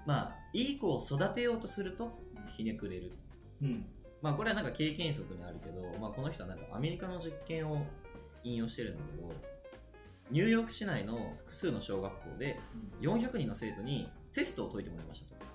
[0.06, 2.18] まあいい子を育てようとすると
[2.56, 3.12] ひねくれる。
[3.62, 3.86] うん。
[4.20, 7.86] まあこれはなんか経験則にあるけど、まあ、この人はなんかアメリカの実験を
[8.44, 9.32] 引用してるんだけど
[10.30, 12.58] ニューヨーク市内の複数の小学校で
[13.00, 15.46] 400人の生徒にテストを解いてもらいましたと、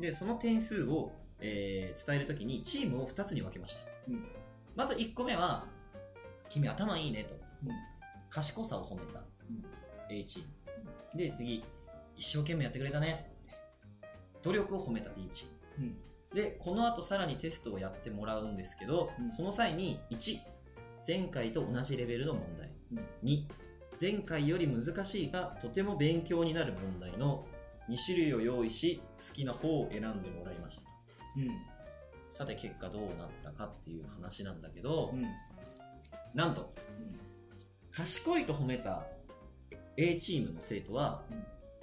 [0.00, 4.24] でその点数を、えー伝えるときにチームを2つに分けました、うん。
[4.76, 5.66] まず1個目は
[6.48, 7.70] 君頭いいねと、うん。
[8.30, 9.22] 賢さを褒めた、う
[9.52, 9.64] ん。
[10.10, 11.64] A チーム、で次
[12.16, 13.32] 一生懸命やってくれたね。
[14.42, 15.86] 努力を褒めた B チーム。
[15.86, 15.96] うん。
[16.34, 19.30] でこの後さらにテストをやってもらうんですけど、うん。
[19.30, 20.38] その際に1
[21.06, 23.28] 前回と同じレベルの問題、うん。
[23.28, 23.44] 2
[24.00, 27.44] 前回より難しいがとても勉強になる問題の
[27.88, 30.87] 2種類を用意し好きな方を選んでもらいました
[32.30, 35.26] さて結果どうなったかっていう話なんだけど、うん。
[36.34, 36.74] なんと
[37.90, 39.06] 賢いと褒めた
[39.96, 41.22] A チームの生徒は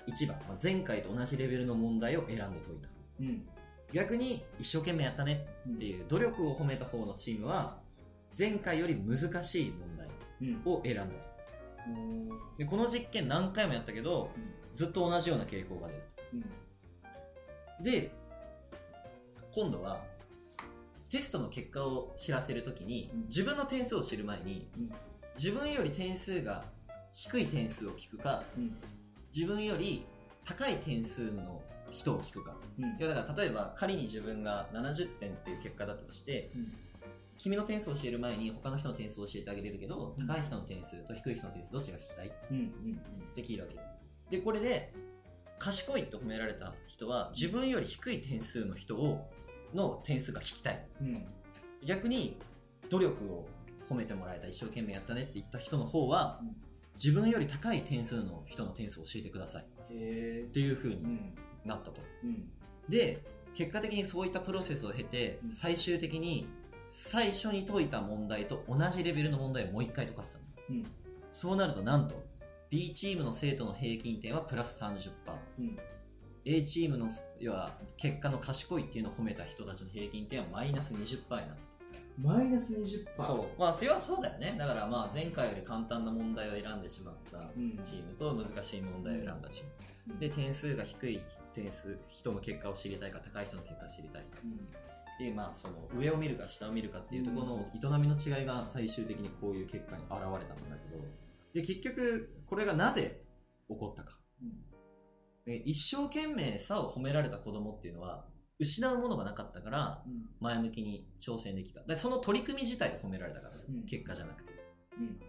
[0.08, 2.90] 1番、まあ前回と同じレベルの問題を選んで解いた。
[3.20, 3.48] うん。
[3.92, 7.78] 逆に一生懸命やったねうんっていう努力を褒めた方のチームは
[8.38, 10.08] 前回より難しい問題
[10.42, 10.62] うん。
[10.66, 11.36] を選んだと。
[12.58, 14.32] でこの実験何回もやったけど
[14.74, 16.42] ずっと同じような傾向が出るうん。
[16.42, 16.50] と
[17.84, 18.12] で
[19.56, 20.04] 今度は
[21.10, 23.28] テストの結果を知らせるときにうん。
[23.28, 24.92] 自分の点数を知る前にうん。
[25.38, 26.66] 自分より点数が
[27.14, 28.76] 低い点数を聞くかうん。
[29.34, 30.06] 自分より
[30.44, 32.58] 高い点数の人を聞くか。
[32.78, 32.86] うん。
[32.86, 36.74] いやだから例えば仮に自分が70点っていう結果だったとしてうん。
[37.38, 40.28] 君の点数を教える前に他の人の点数を教えてあげれるけど、うん。
[40.28, 42.28] 高い人の点数と低い人の点数どっちが聞きたい？
[42.28, 42.32] っ
[43.36, 43.70] て聞いたわ
[44.30, 44.38] け。
[44.38, 44.94] でこれで
[45.60, 49.30] 賢いと褒められた人は自分より低い点数の人を
[49.74, 50.86] の点数が聞きたい。
[51.02, 51.26] うん。
[51.86, 52.38] 逆に
[52.90, 53.48] 努力を
[53.90, 56.56] 褒めてもらえた一生懸命やったねって言った人の方は、うん。
[56.96, 59.64] 自分より高い点数の人の点数を教えてください。
[59.64, 61.36] っていう風にうん。
[61.66, 62.02] なったと。
[62.24, 62.50] うん。
[62.90, 65.52] で結果的にそういったプロセスを経てうん。
[65.52, 66.48] 最終的に
[66.90, 70.46] 最初に解いた問題と同じレベルの問題をもう一回解かせたの。
[70.70, 70.84] うん。
[71.34, 72.24] そうなるとなんと
[72.76, 75.12] B チームの生徒の平均点はプラス30%
[75.60, 75.80] うん。
[76.44, 77.10] A チームの
[77.40, 81.56] 要は結果の賢いっていうのを褒めた人たちの平均点はマイナス20%になった。
[82.22, 83.60] マイナス20%そう。
[83.60, 84.58] まあそれはそうだよね。
[84.60, 87.80] だからまあ前回より簡単な問題を選んでしまったうん。
[87.86, 90.20] チームと難しい問題を選んだチーム。
[90.20, 91.22] で点数が低い
[91.54, 94.40] 点数人の結果を知りたいか高い人の結果を知りたいか。
[94.44, 94.52] うん
[95.16, 101.02] っていうまあその上を見るか下を見るかっていうところの営みの違いが最終的にこういう結果に現れたんだけど
[101.56, 103.22] で結局これがなぜ
[103.70, 104.20] 起こったか。
[105.46, 108.26] で一生懸命さを褒められた子供っていうのは
[108.60, 110.26] 失うものがなかったからうん。
[110.42, 111.82] 前向きに挑戦できた。
[111.84, 113.86] でその取り組み自体を褒められたから、うん。
[113.86, 114.52] 結果じゃなくて。
[114.98, 115.20] うん。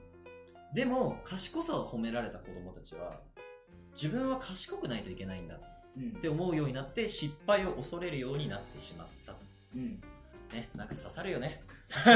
[0.75, 3.21] でも賢さを褒められた子供たちは
[3.95, 5.61] 自分は賢くないといけないんだ
[5.97, 6.17] うん。
[6.19, 9.39] って思うようになって失敗を恐れるようになってしまったと。
[9.77, 10.01] うん。
[10.53, 12.11] ねなんか刺さるよね失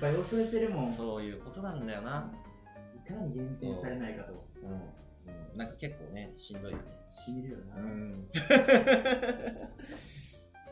[0.00, 0.88] 敗を恐れてるもん。
[0.88, 2.30] そういうことなんだよな、
[2.94, 4.46] いかに厳選されないかと。
[4.62, 4.70] うん。
[4.70, 4.78] うん、
[5.56, 6.84] なんか結構ねしんどいよね。
[7.10, 8.28] しみるよな、ん。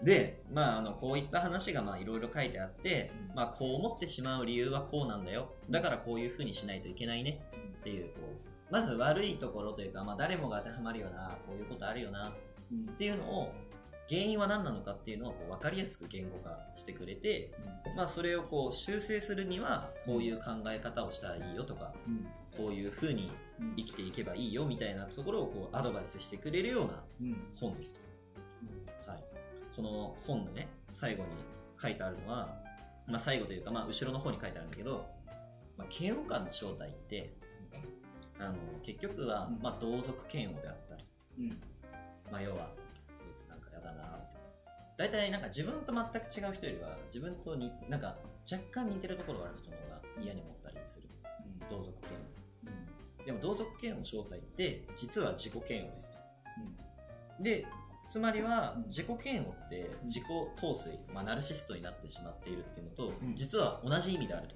[0.05, 3.37] で、まあ、あのこういった話がまあいろいろ書いてあって、うん。
[3.37, 5.55] まあ、こう思ってしまう理由はこうなんだよ。
[5.71, 7.41] だからこういうふうにしないといけないね。
[7.81, 12.35] っていうこうまず悪いところというか、まあ、誰もが当てはまるよなこういうことあるよな。
[12.73, 12.91] うん。
[12.91, 13.53] っていうのを
[14.13, 17.51] 原因は何なのかっていうのをこう分かりやすく言語化してくれて、
[17.97, 22.27] まあ、それをこう修正するにはこういう考え方をしたらいいよとかうん。
[22.55, 27.37] こういうふうにうん生きていけばいいよみたいなところをこうアドバイスしてくれるようなうん。
[27.59, 27.95] 本です
[29.07, 29.25] と、はい、
[29.75, 31.31] この本のね最後に
[31.81, 32.55] 書いてあるのは、
[33.07, 35.07] まあ、最後というか、まあ、後ろの方に書いてあるんだけど、
[35.79, 37.33] ままあ、嫌悪感の正体って
[38.39, 39.63] あの結局は、うん。
[39.63, 41.05] まあ、同族嫌悪であったり、
[41.39, 41.49] うん。
[42.31, 42.82] まあ、要は
[43.93, 44.19] か
[44.97, 48.17] 大体なんか自分と全く違う人よりは自分とになんか
[48.51, 51.09] 若干似てるところがある人の方が嫌に思ったりする。
[51.69, 52.19] 同族嫌
[53.21, 53.27] 悪。
[53.27, 56.19] でも同族嫌悪の正体って実は自己嫌悪ですと。
[57.43, 57.67] で
[58.09, 58.85] つまりはうん。
[58.89, 60.25] 自己嫌悪って自己
[60.57, 63.35] 陶酔、まあ、ナルシストになってしまっているっていうのと、うん。
[63.35, 64.55] 実は同じ意味であると、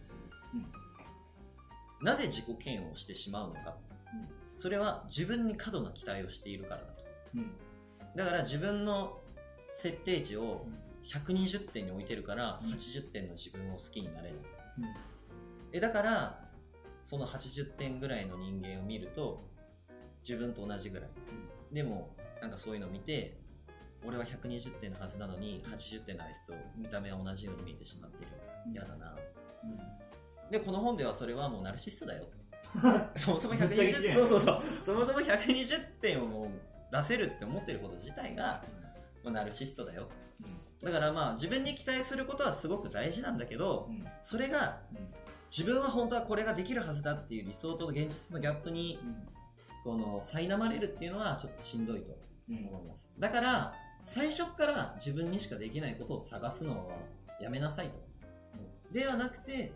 [0.54, 2.04] うん。
[2.04, 3.76] なぜ自己嫌悪をしてしまうのか、
[4.12, 4.28] うん。
[4.56, 7.04] それは自分に過度な期待をしているからだと。
[7.34, 7.50] うん。
[8.14, 9.20] だから自分の
[9.76, 10.66] 設定値を
[11.04, 12.72] 120点に置いてるからうん。
[12.72, 14.32] 80点の自分を好きになれない、
[14.78, 14.84] うん。
[15.72, 16.40] えだから
[17.04, 19.44] その80点ぐらいの人間を見ると
[20.26, 21.08] 自分と同じぐらい、
[21.72, 23.38] でもなんかそういうのを見て
[24.04, 28.32] 俺は120点のはずなのに80点のあいつと見た目は同じように見えてしまっている
[28.72, 29.14] 嫌だな。
[30.50, 32.24] でこの本ではそれはもうナルシストだよ。
[33.14, 34.62] そもそも120絶対嫌やそうそうそう。
[34.82, 36.48] そもそも120点をもう
[36.90, 38.64] 出せるって思ってること自体が
[39.30, 40.08] ナルシストだよ。
[40.82, 44.04] だからまあ自分に期待することはすごく大事なんだけどうん。
[44.22, 44.80] それが
[45.50, 48.98] 自分は本当はこれができるはずだっていう理想と現実のギャップに
[49.84, 52.12] この苛まれるっていうのはちょっとしんどいと
[52.50, 53.10] うん思います。
[53.18, 56.94] だから最初から自分にしかできないことを探すのは
[57.40, 57.94] やめなさいと、
[58.92, 59.72] ではなくて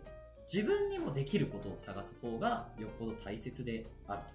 [0.51, 4.33] 自分にもできることを探す方がよっぽど大切であると、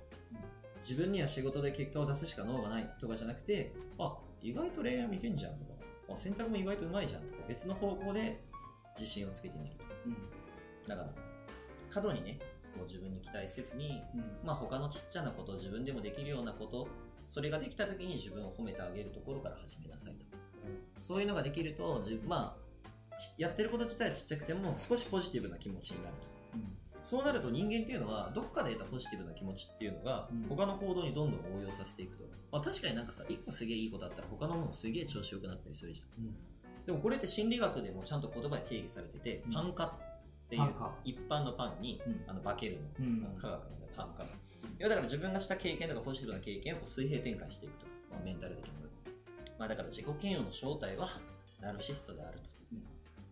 [0.88, 5.72] 自分には仕事で結果を出すしか脳がないとかじゃなくてあ意外と恋愛もいけんじゃんとか。
[6.08, 7.42] あ洗濯も意外とうまいじゃんとか。
[7.48, 8.40] 別の方向で
[8.98, 9.84] 自信をつけてみると。
[10.88, 11.08] だから
[11.90, 12.38] 過度にね
[12.76, 14.02] こう自分に期待せずに
[14.44, 16.88] まあ、他のちっちゃなこと自分でもできるようなこと
[17.26, 20.24] それができた時に自分を褒めてあげるところから始めなさいと、
[21.00, 26.58] そういうのができるとまあちやってること自体はちっちゃくても少しポジティブな気持ちになると
[27.06, 30.42] そうなると人間っていうのはどっかで得たポジティブな気持ちっていうのがうん。
[30.48, 36.34] 他の行動にどんどん応用させていくと、まあ、確かになんかさ一個すげえいいことあったら他のものすげえ調子良くなったりするじゃん。
[36.84, 39.52] でもこれって心理学でもちゃんと言葉で定義されてて、うん。
[39.52, 39.90] パン化っ
[40.50, 40.62] ていう
[41.04, 42.24] 一般のパンに、うん。
[42.26, 43.06] あの化けるの。
[43.06, 43.40] うん。
[43.40, 44.26] 科学のねパン化い
[44.80, 48.78] やだから自分がした経験とかポジティブな経験を水平展開していくとか、まあ、メンタル的にも。
[49.60, 51.06] まあだから自己嫌悪の正体は
[51.60, 52.82] ナルシストであると、うん。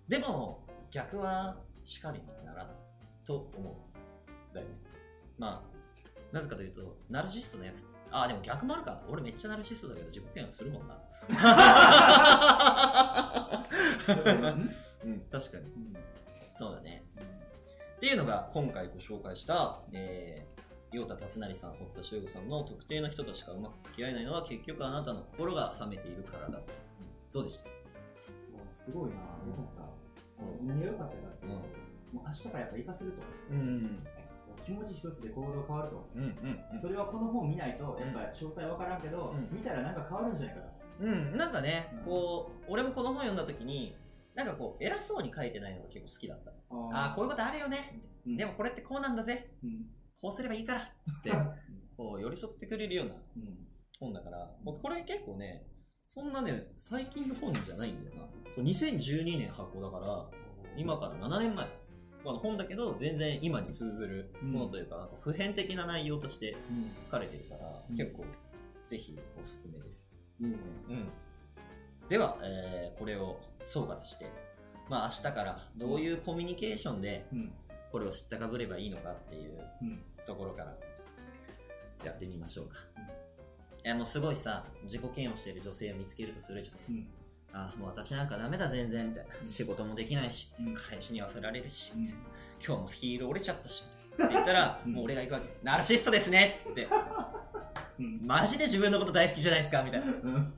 [0.08, 2.83] でも逆はしかりにならない
[3.26, 4.54] と思う。
[4.54, 4.74] だよね。
[5.38, 7.86] まあなぜかというとナルシストのやつ。
[8.10, 9.02] あでも逆もあるか。
[9.08, 10.98] 俺めっちゃナルシストだけど自己嫌悪するもんな。
[15.04, 15.20] うん。
[15.30, 15.64] 確かに。
[16.56, 17.04] そうだね。
[17.96, 26.60] っていうのが今回ご紹介した、えー、陽太達成さん、堀田修吾さんの特定の人としかうまく付き合えないのは結局あなたの心が冷めているからだ。
[27.32, 27.70] どうでした？
[28.72, 29.20] すごいな、よ
[29.56, 29.82] かった。
[30.62, 31.46] 何が良かったかって、
[32.14, 33.22] もう明日からやっぱ活かせると。
[33.50, 34.06] うん。
[34.64, 36.08] 気持ち一つで行動変わると。
[36.14, 36.22] うん
[36.72, 40.68] うんそれはこの本見ないと、やっぱ詳細わからんけど、うん見たらなんか変わるんじゃないかと。
[41.00, 41.36] うん。
[41.36, 43.96] なんかねうん、こう、俺もこの本読んだ時に、
[44.34, 46.50] なんかこう、偉そうに書いてないのが結構好きだった。
[46.50, 46.54] あ
[47.08, 48.00] あー、こういうことあるよね。
[48.26, 49.50] うんでもこれってこうなんだぜ。
[49.62, 49.86] うん。
[50.20, 50.80] こうすればいいから。
[50.80, 50.88] つっ
[51.22, 51.30] て、
[51.96, 53.66] こう、寄り添ってくれるようなうん。
[54.00, 55.66] 本だから、僕これ結構ね、
[56.08, 58.22] そんなね、最近の本じゃないんだよな。
[58.22, 60.26] これ2012年発行だから、
[60.76, 61.66] 今から7年前。
[62.26, 66.90] あの本だけど、全然今に通ずるものというか、なんか普遍的な内容としてうん。
[67.06, 68.24] 書かれてるから、うん結構、
[68.82, 70.10] ぜひおすすめです。
[70.40, 70.56] いいね。
[70.88, 71.08] うん。
[72.08, 74.26] では、えーこれを総括して、
[74.88, 77.52] まあ明日からどういうコミュニケーションでうん。
[77.92, 80.02] これを知ったかぶればいいのかっていううん。
[80.26, 80.76] ところから
[82.04, 82.76] やってみましょうか。
[83.84, 86.94] いやもうすごいさ、自己嫌悪している女性を見つけるとするじゃん。
[86.94, 87.06] うん。
[87.56, 89.46] あ、もう私なんかダメだ全然みたいな。
[89.46, 92.04] 仕事もできないし、うん彼氏には振られるし、うん。
[92.06, 95.46] 今日もヒール折れちゃったし、って言ったら、 うんもう俺が行くわけ。
[95.62, 96.88] ナルシストですねって。
[97.98, 98.20] うん。
[98.26, 100.06] マジで自分のこと大好きじゃないですかみたいな。
[100.06, 100.54] うん。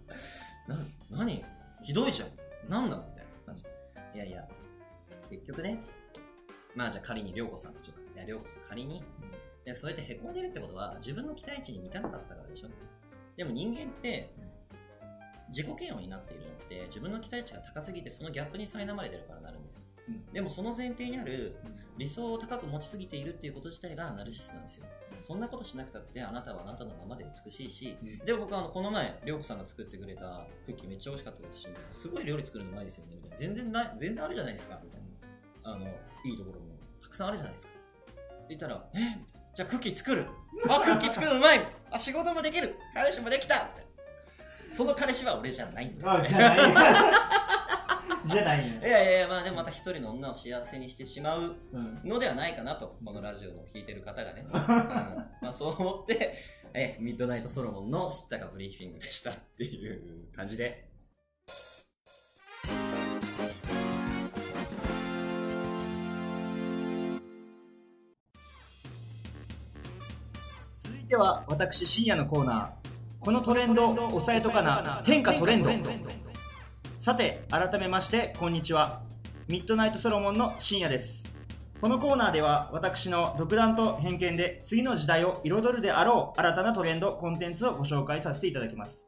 [0.66, 0.78] な、
[1.10, 1.44] 何？
[1.82, 2.28] ひどいじゃん。
[2.68, 3.06] 何なの？
[3.10, 3.64] みたいな感じ。
[4.14, 4.48] いやいや、
[5.30, 5.82] 結局ね、
[6.74, 8.14] まあじゃあ仮に涼子さんでしょうか。
[8.14, 9.02] いや、涼子さん仮に、い
[9.66, 12.68] やそうやって凹んでるってことは自分の期待値に満たなかったからでしょ。
[13.36, 14.32] でも人間って、
[15.48, 19.86] 自己嫌悪になっているのって自分の期待値が高すぎてそのギャップに苛まれてるからなるんです。
[20.08, 20.32] うん。
[20.32, 21.56] でもその前提にある
[21.96, 24.86] 理想を高く持ちすぎているっていうこと自体がナルシストなんですよ。
[25.20, 28.18] そんなことしなくたってあなたはあなたのままで美しいし、うん。
[28.18, 31.58] でも僕はあのこの前、りょうこさんが作ってくれたクッキーめっちゃ美味しかったです。
[31.60, 33.36] し、すごい料理作るのうまいですよね、みたいな。
[33.36, 35.72] 全然ない、全然あるじゃないですか、みたいな。
[35.72, 36.66] あの、いいところも。
[37.00, 37.72] たくさんあるじゃないですか。
[37.72, 38.98] って言ったら、え？
[39.54, 40.26] じゃあクッキー作る。
[40.68, 41.60] あ、クッキー作るのうまい。
[41.90, 42.76] あ、仕事もできる。
[42.92, 43.54] 彼氏もできた。
[43.54, 43.85] みたいな
[44.76, 46.04] その彼氏は俺じゃないんだ。
[46.04, 46.58] よ、あ、じゃない。
[48.26, 49.02] じゃないねいや。
[49.02, 52.00] いやいやまあでもまた一人の女を幸せにしてしまううん。
[52.04, 54.52] のではないかなとこのラジオの聞いてる方がね、 うん。
[54.52, 56.34] まあ、そう思って
[56.74, 60.90] えミッドナイトソロモンの知ったかブリーフィングでしたっていう感じで。
[70.78, 72.85] 続いては私深夜のコーナー
[73.26, 75.68] このトレンド押さえとかな天下トレンド。
[77.00, 79.02] さて改めましてこんにちは。
[79.48, 81.24] ミッドナイトソロモンの深夜です。
[81.80, 89.04] このコーナーでは私の独断と偏見で次の時代を彩るであろう新たなトレンドコンテンツをご紹介させていただきます。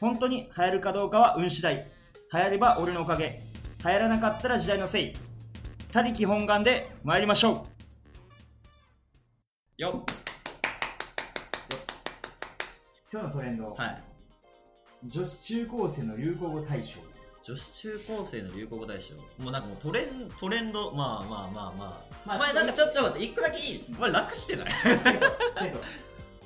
[0.00, 1.76] 本当に流行るかどうかは運次第。
[1.76, 3.40] 流行れば俺のおかげ。
[3.82, 5.14] 流行らなかったら時代のせい。
[5.90, 7.64] 他力本願で参りましょ
[9.78, 9.82] う。
[9.82, 10.15] よっ。
[13.16, 14.02] 今日のトレンド、はい。
[15.06, 16.98] 女子中高生の流行語大賞。
[17.42, 19.14] 女子中高生の流行語大賞。
[19.14, 20.92] もうなんかもうトレントレンド。
[20.92, 23.84] まあまあまあまあ、まあお前なんかちょっと待って一個だけいい？
[23.96, 24.66] お前楽してない？
[24.66, 25.80] けど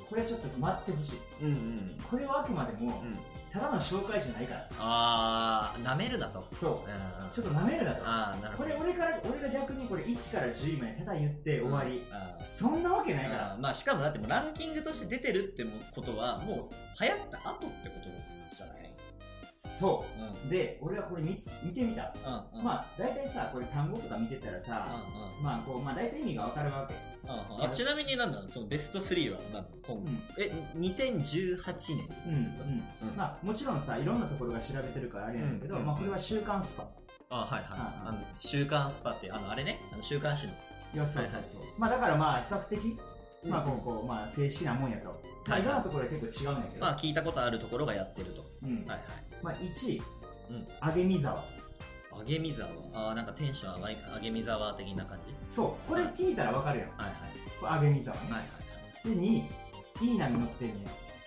[0.09, 1.19] これちょっと待ってほしい。
[1.43, 1.97] うんうん。
[2.09, 3.19] これはあくまでも、うん
[3.53, 4.69] ただの紹介じゃないから。
[4.79, 6.47] あーなめるなと。
[6.53, 6.91] そう。
[6.91, 8.03] うんちょっと舐めるなと。
[8.05, 8.71] ああなるほど。
[8.71, 18.30] これ俺から俺が逆にこれ1から10位までただ言って終わり、あーそんなわけないかあらーまあしかもだってもうランキングとして出てるってことはもう流行った後ってこと
[19.81, 20.47] そう。
[20.47, 20.49] ん。
[20.49, 22.15] うで俺はこれ見つ見てみた。
[22.25, 22.65] うんうん。
[22.65, 25.43] まあ大体さこれ単語とか見てたらさ、うんうん。
[25.43, 26.95] まあこうまあ大体意味がわかるわけ。
[27.25, 27.65] うんうん。
[27.65, 30.23] あちなみになんだそのベスト3はなんだ今後うん。
[30.39, 31.57] え2018
[31.97, 32.35] 年うん。
[32.35, 33.17] うん、うん。
[33.17, 36.87] まあもちろんさいろんなところが調べてるからあれなんだけど、うんまあこれは週刊スパ。
[37.31, 37.63] あはいはい。
[38.07, 39.79] あの週刊スパってあのあれね？
[39.93, 40.53] あの週刊誌の。
[40.93, 41.45] いやそうそうそう、はいはい
[41.79, 42.99] まあだからまあ比較的、
[43.45, 43.51] うん。
[43.51, 45.15] まあこうこうまあ正式なもんやと、ま
[45.49, 45.63] あ、はい。
[45.63, 48.43] いろんなところで結構違うんだけど、まあ聞いたことあるところがやってると。
[48.65, 48.75] うん。
[48.79, 49.01] はいはい
[49.43, 50.03] まあ1位、
[50.51, 50.67] うん。
[50.81, 51.45] あげみざわ
[52.13, 55.35] あげみざわあーなんかテンション上がりあげみざわ的な感じ？
[55.55, 55.89] そう。
[55.89, 56.89] これ聞いたらわかるやん。
[56.91, 57.15] はいはい。
[57.61, 58.47] これあげみざわね、はいは
[59.05, 59.09] い。
[59.09, 59.27] で2
[60.03, 60.07] 位。
[60.07, 60.75] いい波乗ってんね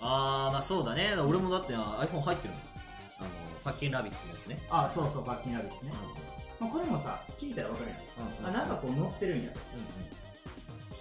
[0.01, 1.15] ああまあそうだね。
[1.15, 2.63] 俺もだってあ iPhone 入ってるもん。
[3.19, 3.29] あの
[3.63, 4.59] パッキンラビッツのやつね。
[4.69, 5.91] あそうそうバッキンラビッツね、
[6.59, 7.99] まあ、これもさ聞いたらわかるやん、
[8.41, 9.51] うんあなんかこう乗ってるんや。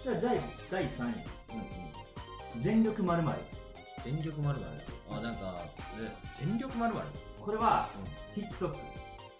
[0.02, 1.02] じゃあ第第3位。
[1.02, 1.14] うんうん。
[1.16, 1.18] う
[2.58, 3.22] ん全力まる。
[4.04, 4.72] 全力まるまる
[5.16, 5.64] あなんか
[6.00, 7.06] え全力まるまる？
[7.40, 7.88] これは
[8.34, 8.74] TikTok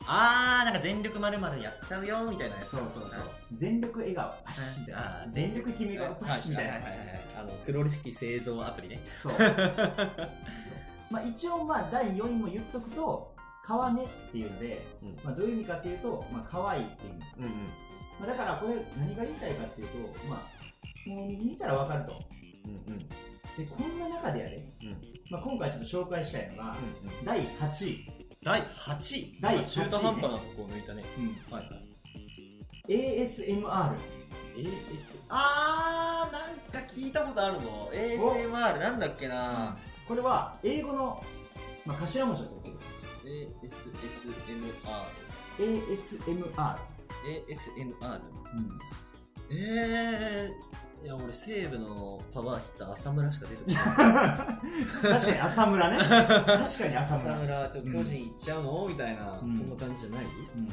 [0.05, 2.71] あーなんか全力まるまるやっちゃうよみたいなやつ。
[2.71, 3.21] そうそうそう。
[3.53, 4.35] 全力笑顔。
[4.45, 5.71] パシッみたいあなー全力。
[5.71, 6.15] 決め顔。
[6.17, 6.73] パシッみたいな。
[6.73, 7.21] はいはいはいはい。
[7.39, 9.01] あの黒歴製造アプリね。
[9.23, 9.33] そう。
[11.11, 13.33] まあ一応まあ第4位も言っとくと
[13.65, 15.17] 川根っていうので、うん。
[15.23, 17.51] まあ、どういう意味かっていうと、まあ、可愛いっていう意味、うんうん。
[18.19, 19.95] まあ、だからこれ何が言いたいかっていうと
[20.29, 22.21] まあもう見たらわかると。
[22.65, 23.07] うんうん
[23.57, 24.97] でこんな中でやで、うん。
[25.31, 28.07] まあ、今回ちょっと紹介したいのが、うん第8位、
[28.43, 29.39] 第8位？
[29.41, 29.67] 第8位ね。
[29.69, 31.05] 中途半端なとこ抜いたね。
[31.19, 31.93] うん、はいはい。
[32.89, 33.95] ASMR
[34.55, 37.91] AS あーなんか聞いたことあるぞ。
[37.93, 39.77] ASMR なんだっけな。
[40.07, 41.25] これは英語の、
[41.87, 42.73] まあ、頭文字だと思う
[43.25, 44.33] ASMR
[45.59, 46.77] ASMR、
[47.25, 48.21] ASMR
[48.53, 53.77] うん、えー、いや俺西武のパワーヒッター浅村しか出てこない
[55.19, 55.99] 確かに浅村ね。
[55.99, 57.35] 確かに浅村。
[57.35, 59.35] 浅村ちょっと巨人行っちゃうの、みたいな、ん。
[59.35, 60.25] そんな感じじゃない？
[60.25, 60.69] うん。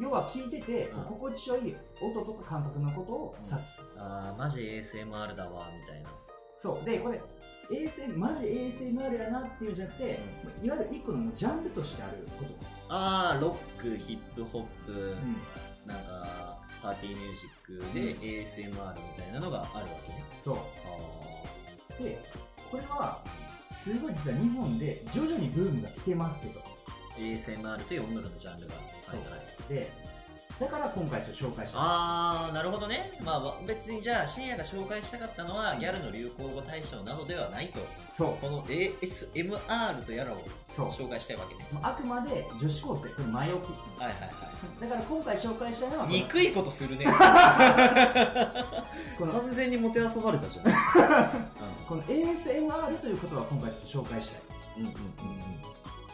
[0.00, 1.04] 要は聞いてて、うん。
[1.04, 6.10] 心地よい音とか感覚のことを指す、ああマジ ASMR だわみたいな。
[6.56, 6.84] そう。
[6.84, 7.22] でこれ
[7.70, 10.20] ASM マジ ASMR やなっていうんじゃなくて、
[10.62, 12.50] いわゆる一個のジャンルとしてあること、
[12.94, 15.36] ああロックヒップホップ、うん。
[15.86, 16.53] なんか
[16.84, 20.22] パーティーミュージックで ASMR みたいなのがあるわけね。
[20.44, 20.56] そう。
[20.58, 22.20] あで
[22.70, 23.24] これは
[23.82, 26.60] すごい実は日本で徐々にブームが来てますよと。
[26.60, 26.64] あ
[27.18, 28.80] ASMR という音楽のジャンルがは
[29.14, 29.16] い。
[29.18, 29.90] はいで
[30.60, 31.78] だから今回ちょっと紹介した。
[31.80, 37.80] あーなるほどね、まあ、わ別にじゃあ深夜が紹介したかったのはギャルの流行語大賞などではないと。
[38.16, 38.36] そう。
[38.36, 40.36] この ASMR とやらを
[40.68, 40.88] そう。
[40.90, 41.66] 紹介したいわけね。
[41.72, 44.00] もうあくまで女子高生これ前置き。
[44.00, 44.43] はいはいは
[44.80, 47.06] だから今回紹介したいのは憎いことするね。
[49.18, 49.32] この。
[49.32, 50.64] 完全にもてあそばれたじゃん。
[51.88, 54.40] この ASMR ということは今回紹介したい。
[54.78, 54.94] うんうんうん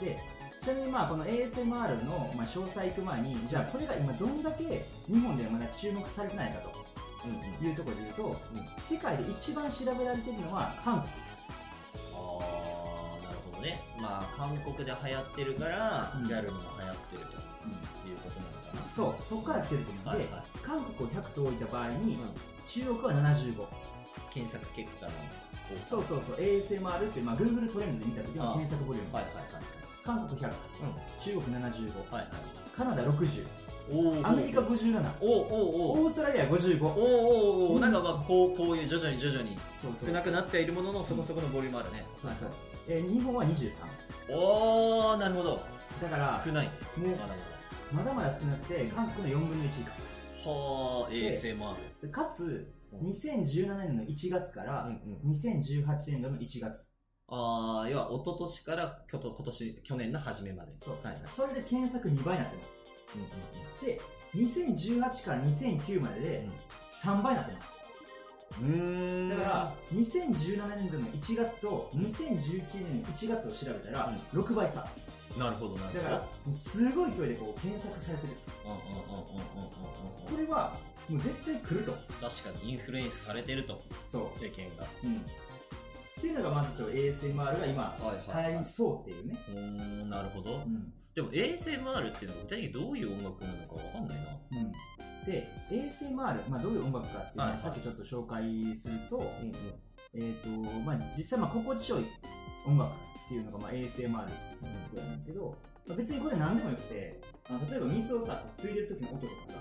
[0.00, 0.18] で
[0.60, 6.70] ちなみにまあこの ASMR のまあ詳細いく前にじゃあこれが今どんだけ日本ではまだ注目されてないかと。
[7.24, 7.68] うんうん。
[7.68, 8.66] いうところで言うと、うん。
[8.82, 11.12] 世界で一番調べられているのは韓国。
[12.14, 12.44] あ
[13.20, 13.80] あなるほどね。
[14.00, 16.28] まあ韓国で流行ってるから、うん。
[16.28, 17.49] ギャルも流行ってると
[18.94, 20.42] そうそこから来てると思うので、はいはい。
[20.62, 22.30] 韓国を100と置いた場合に、うん。
[22.66, 23.66] 中国は75
[24.32, 25.12] 検索結果の
[25.88, 26.36] そうそうそう。
[26.36, 29.44] ASMR って、まあ、Google トレンドで見た時の検索ボリューム、はいはいはい。
[30.04, 30.50] 韓国100、
[31.20, 32.26] 中国75はいはい。
[32.76, 33.46] カナダ60
[33.92, 34.26] おー。
[34.28, 37.80] アメリカ57おおおおオーストラリア55おおおおうん。
[37.80, 39.56] なんかまあこうこういう徐々に徐々に
[39.98, 42.50] 少なくなってはいるもののそこそこのボリュームあるね、そうそう。
[42.88, 43.70] えー日本は23
[44.32, 45.60] おおなるほど。
[46.02, 46.66] だから少ない。
[46.66, 46.72] も
[47.06, 47.34] うまだ
[47.92, 49.84] まだまだ少なくて韓国の4分の1以
[50.42, 53.10] はあで ASMR 下かつうん。
[53.10, 55.30] 2017年の1月からうんうん。
[55.30, 56.90] 2018年度の1月。
[57.28, 60.72] ああ要は一昨年からきょと今年去年の初めまで。
[60.82, 60.94] そう。
[61.02, 61.22] はいはい。
[61.28, 62.70] それで検索2倍になってます。
[63.82, 64.00] うで
[64.34, 66.48] 2018から2009までで
[67.02, 67.80] 3倍になってます。
[68.62, 69.28] んうんうん。
[69.30, 74.88] だから2017年度の1月と2019年の1月を調べたら6倍差
[75.38, 76.04] なるほどなるほど。
[76.04, 76.24] だから
[76.58, 78.32] すごい勢いでこう検索されてる。
[78.64, 80.76] これは
[81.08, 81.92] もう絶対来ると。
[82.20, 83.80] 確かにインフルエンスされてると。
[84.10, 84.38] そう。
[84.38, 84.86] 世間が。
[85.04, 85.16] うん。
[85.16, 85.22] っ
[86.20, 89.60] ていうのがまずちょっと ASMR が今はい流行りそうっていうね、うー
[90.04, 90.56] んなるほど。
[90.56, 90.92] うん。
[91.14, 94.24] でも ASMR っていうのが具体的にどういう音楽なのかわかんないな。
[94.52, 94.72] うん、
[95.26, 99.54] で ASMR、まあ、どういう音楽かっていうのはさっきちょっと紹介すると,、うんうん。
[100.14, 100.48] えーと
[100.80, 102.04] まあ、実際まあ心地よい
[102.66, 102.90] 音楽
[103.30, 104.30] っていうのがまあ ASMR なんだ
[105.24, 105.54] けど、
[105.96, 109.52] 別にこれ何でもよくてあの例えば水をさついでる時の音とかさ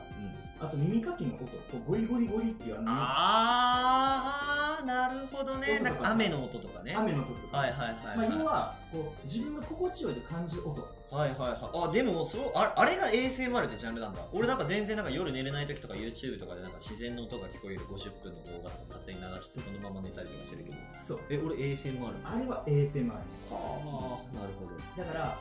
[0.62, 5.80] あと耳かきの音こうゴリゴリゴリっていうあのあーなるほどね。
[5.82, 6.96] 音とかなんか雨の音とかね。
[6.96, 10.82] 雨の音とか、はいはいはいまあ、はい要はこう自分が心地よいと感じる音。
[11.12, 11.90] はいはいはい。
[11.90, 14.22] あでもそうああれが ASMR ってジャンルなんだ。
[14.34, 20.78] 俺なんか全然なんか夜寝れない時とか YouTube とかでなんか自然の音が聞こえる50分の動画とか勝手に流してそのまま寝たりとかしてるけど。
[21.06, 21.20] そう。
[21.30, 23.16] え俺 ASMR はあれは ASMR あ
[24.36, 25.04] なるほど。
[25.04, 25.38] だから、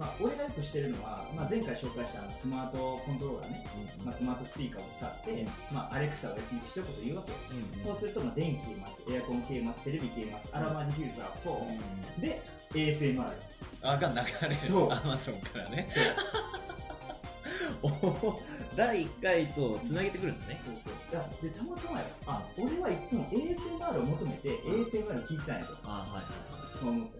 [0.00, 3.66] まあ、俺がよくしてるのは、まあ、前回紹介したスマートコントローラーね、
[4.02, 6.40] まあ、スマートスピーカーを使って、まあ、アレクサを一
[6.74, 7.38] 言言うわけよ。
[7.84, 12.40] そうすると、まあ、電気消えます、エアコン消えます、テレビ消えます、アロマディフューザー、フォーで、
[12.72, 13.30] ASMR。
[13.82, 14.90] あが流れるそう。
[14.90, 15.86] アマゾンからね。
[18.74, 20.62] 第1回とつなげてくるんだね。
[20.64, 20.76] そう
[21.10, 21.24] そう。
[21.42, 22.06] でたまたまよ。
[22.26, 26.24] あ俺はいつも ASMR を求めて ASMR を聞いてたんやとあはいはいはい。
[26.80, 27.19] そう思った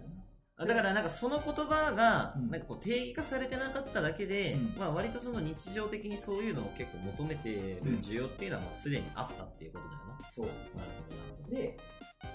[0.65, 2.49] だからなんかその言葉がうん。
[2.49, 4.75] なんかこう定義化されてなかっただけで、うん。
[4.77, 10.29] まあ割とその日常的にそういうのを結構求めてる需要っていうのはまあすでにあったっていうことだよな。
[10.35, 10.45] そう。
[10.45, 11.55] なるほどなるほど。
[11.55, 11.77] で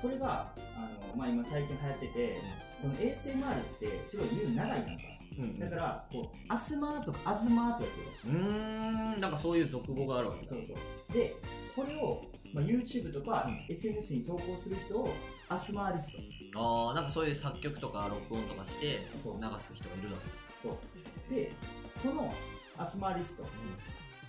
[0.03, 2.39] これがあの、まあ、今最近流行ってて
[2.83, 5.03] この ASMR ってすごい言う長いなんか
[5.39, 7.91] うんだからこうアスマーとかアズマーとか
[8.25, 9.21] 言ううーん。
[9.21, 10.53] なんかそういう俗語があるわけだ。
[10.53, 11.13] そうそう。
[11.13, 11.35] で
[11.77, 12.23] これを、
[12.55, 15.11] まあ、YouTube とか SNS に投稿する人を
[15.49, 16.19] アスマーリスト
[16.57, 19.35] ああなんかそういう作曲とか録音とかしてそう。
[19.41, 20.33] 流す人がいるわけだ。
[20.63, 20.79] そ
[21.31, 21.35] う。
[21.35, 21.53] で
[22.03, 22.33] この
[22.79, 23.45] アスマーリスト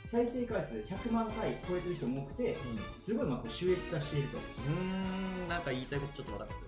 [0.10, 2.58] 再生回数100万回超えてる人も多くて
[3.00, 4.38] すごいまあ収益化していると。
[4.38, 6.60] うーんなんか言いたいことちょっと分かってき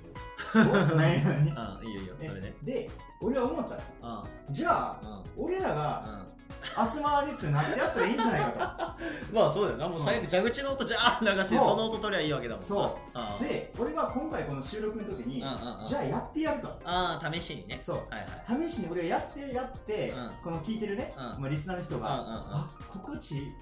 [0.54, 0.96] たぞ。
[0.96, 1.54] 何々ね。
[1.56, 2.16] ああいいよいいよ。
[2.18, 2.54] それで。
[2.64, 2.90] で
[3.22, 3.82] 俺は思ったの。
[4.02, 6.30] あじゃああ俺らがあ
[6.76, 8.98] アスマーリストになってやったらいいんじゃないか
[9.32, 9.88] まあそうだよな。
[9.88, 12.68] もう最後蛇口の音じゃあ流してその音取りゃいいわけだもんな。
[12.68, 13.00] そ
[13.40, 13.44] う。
[13.44, 15.44] で俺は今回この収録の時に
[15.86, 16.68] じゃあやってやると。
[16.84, 17.82] ああ試しにね。
[17.86, 17.98] そう。
[18.10, 18.70] はいはい。
[18.70, 20.32] 試しに俺はやってやって、うん。
[20.44, 21.42] この聞いてるね、うん。
[21.42, 22.36] まあ、リスナーの人が、うんうんうん。
[22.38, 23.56] あ心地いいうん。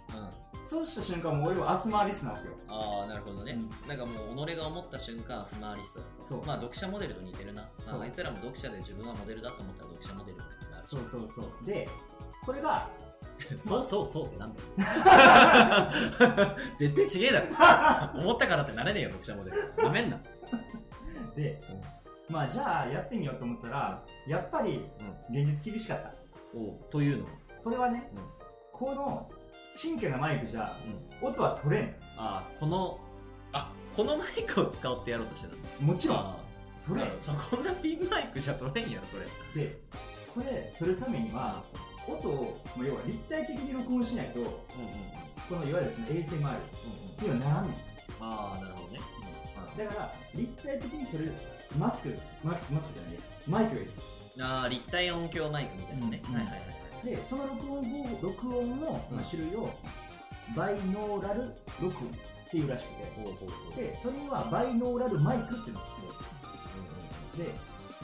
[0.63, 2.53] そうした瞬間もう俺はアスマーリストなわけよ。
[2.67, 3.87] ああなるほどね、うん。
[3.87, 6.45] なんかもう己が思った瞬間スマーリスそう。
[6.45, 10.89] まあ読者モデルと似てるな、まあ、あいつらも読者で自分はモデルだと思ったら読者モデルになるし。
[10.89, 11.65] そうそうそう。
[11.65, 11.87] で
[12.45, 12.89] これが
[13.57, 14.67] そうそうそうってなんだよ。
[16.77, 17.41] 絶対ちげえだ
[18.15, 18.19] ろ。
[18.21, 20.19] 思ったからってなれねえよ読者モデルなめんな。
[21.35, 21.61] で、
[22.29, 24.89] まあじゃあやってみようと思ったらやっぱり
[25.29, 26.13] 現実厳しかった。
[26.55, 27.31] おうというのは、
[27.63, 28.23] これはね、うん。
[28.71, 29.29] この
[29.73, 30.75] 新居のマイクじゃ
[31.21, 31.95] 音は取れん。
[32.17, 32.99] ああこの
[33.53, 36.35] あこのマイクを使おうってやろうとしてたもちろん
[36.87, 39.25] あー取れんなるほどこんなピンマイクじゃ取れんやろそれ。
[39.63, 39.77] で
[40.33, 41.63] これ取るためには
[42.07, 44.51] 音を、まあ、要は立体的に録音しないとうんうん
[45.49, 46.57] このいわゆるその ASMR
[47.19, 47.39] うんうん。
[47.39, 47.75] にはならんねん
[48.19, 48.99] ああなるほどね、
[49.77, 51.31] だから立体的に撮る
[51.77, 53.91] マスクマスクマスクじゃないマイクがいる
[54.39, 56.65] ああ立体音響マイクみたいなね、うんはいはいはいは
[57.03, 57.15] い。
[57.15, 59.69] でその録音方録音の、まあ、種類を
[60.55, 62.89] バイノーラル録音っていうらしく
[63.75, 63.81] て。
[63.81, 66.11] でそれにはバイノーラルマイクっていうのが必要
[67.37, 67.53] で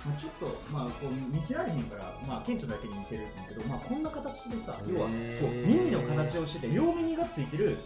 [0.06, 7.78] まあ、ちょっと、まあ、こう見せられへんから、まあ、顕著だけに見せるんだけど、まあ、こんな形でさ要はこへうー耳の形をしてて両耳がついてる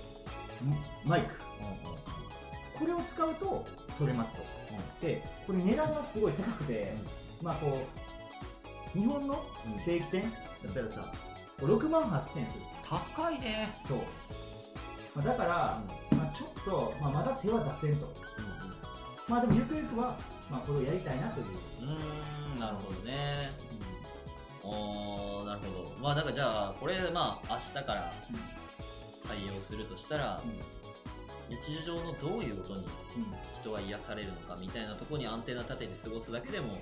[1.05, 1.35] マイク。
[2.79, 3.67] これを使うと
[3.97, 4.39] 取れますと、
[5.01, 6.95] でこれ値段がすごい高くて、
[7.41, 7.85] まあこ
[8.95, 9.43] う日本の
[9.85, 10.23] 正規店
[10.63, 11.13] だったらさ
[11.59, 12.63] 6万8000円する。
[13.15, 13.69] 高いね。
[13.87, 13.97] そう、
[15.15, 15.81] まあ、だから、
[16.15, 18.13] まあ、ちょっと、まあ、まだ手は出せんと。
[19.27, 20.17] まあでもゆくゆくは、
[20.49, 23.51] まあ、これをやりたいなという、うーんなるほどね。
[24.63, 26.01] おーなるほど。
[26.01, 28.11] まあだからじゃあこれまあ明日から
[29.25, 30.41] 採用するとしたら、
[31.49, 32.85] 日常のどういう音に
[33.61, 36.79] 人は癒されるのかみたいなところにアンテナ立てて過ごすだけでも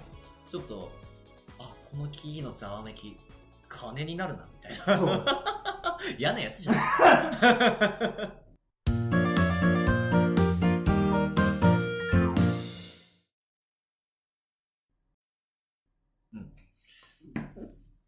[0.52, 0.92] ちょっと
[1.60, 3.18] あこの木々のざわめき
[3.68, 4.98] 金になるなみたいな。
[4.98, 5.26] そう。
[6.18, 8.32] 嫌なやつじゃんうん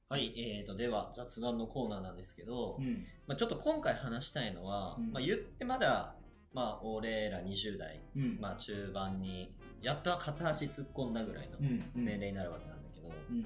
[0.10, 3.06] はい、えー、とでは雑談のコーナーなんですけど、うん。
[3.28, 5.12] まあ、ちょっと今回話したいのは、うん。
[5.12, 6.16] まあ、言ってまだ、
[6.54, 8.38] まあ、俺ら20代、うん。
[8.40, 11.58] まあ、中盤にやっと片足突っ込んだぐらいの
[11.94, 13.42] 年齢になるわけなんだけど、うん。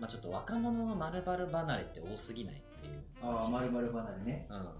[0.00, 4.46] まあ、ちょっと若者の丸々離れって多すぎないっていうああまるまる離れね。
[4.50, 4.56] うん。
[4.56, 4.72] ま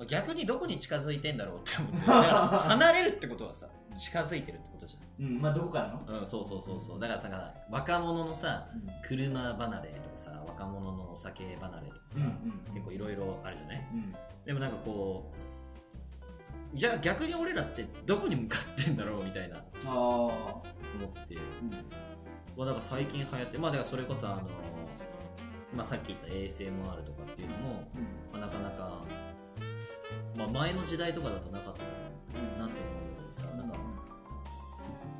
[0.00, 6.02] あ、逆にどこに近づいてんだろうって思って 離れるってことはさ近づいてるってことじうんまあどこからの？
[6.08, 7.00] ゃん、うん、そうそうそうそう。
[7.00, 8.90] だからだから若者のさうん。
[9.06, 13.88] 車離れとかさ若者のお酒離れとかさ、うん結構いろいろあるじゃない？
[13.92, 14.14] うん。
[14.44, 15.32] でもなんかこ
[16.74, 19.56] うじゃあ逆に俺らってどこに向かってんだろうみたいな。
[19.56, 20.32] ああ思
[21.08, 21.36] って、
[22.56, 24.42] まあ、だから最近流行ってまあだからそれこそあの、
[25.74, 27.84] まあ、さっき言った ASMR とかっていうのも、
[28.32, 29.02] まあ、なかなか、
[30.36, 31.82] まあ、前の時代とかだとなかった
[32.60, 33.05] なって思う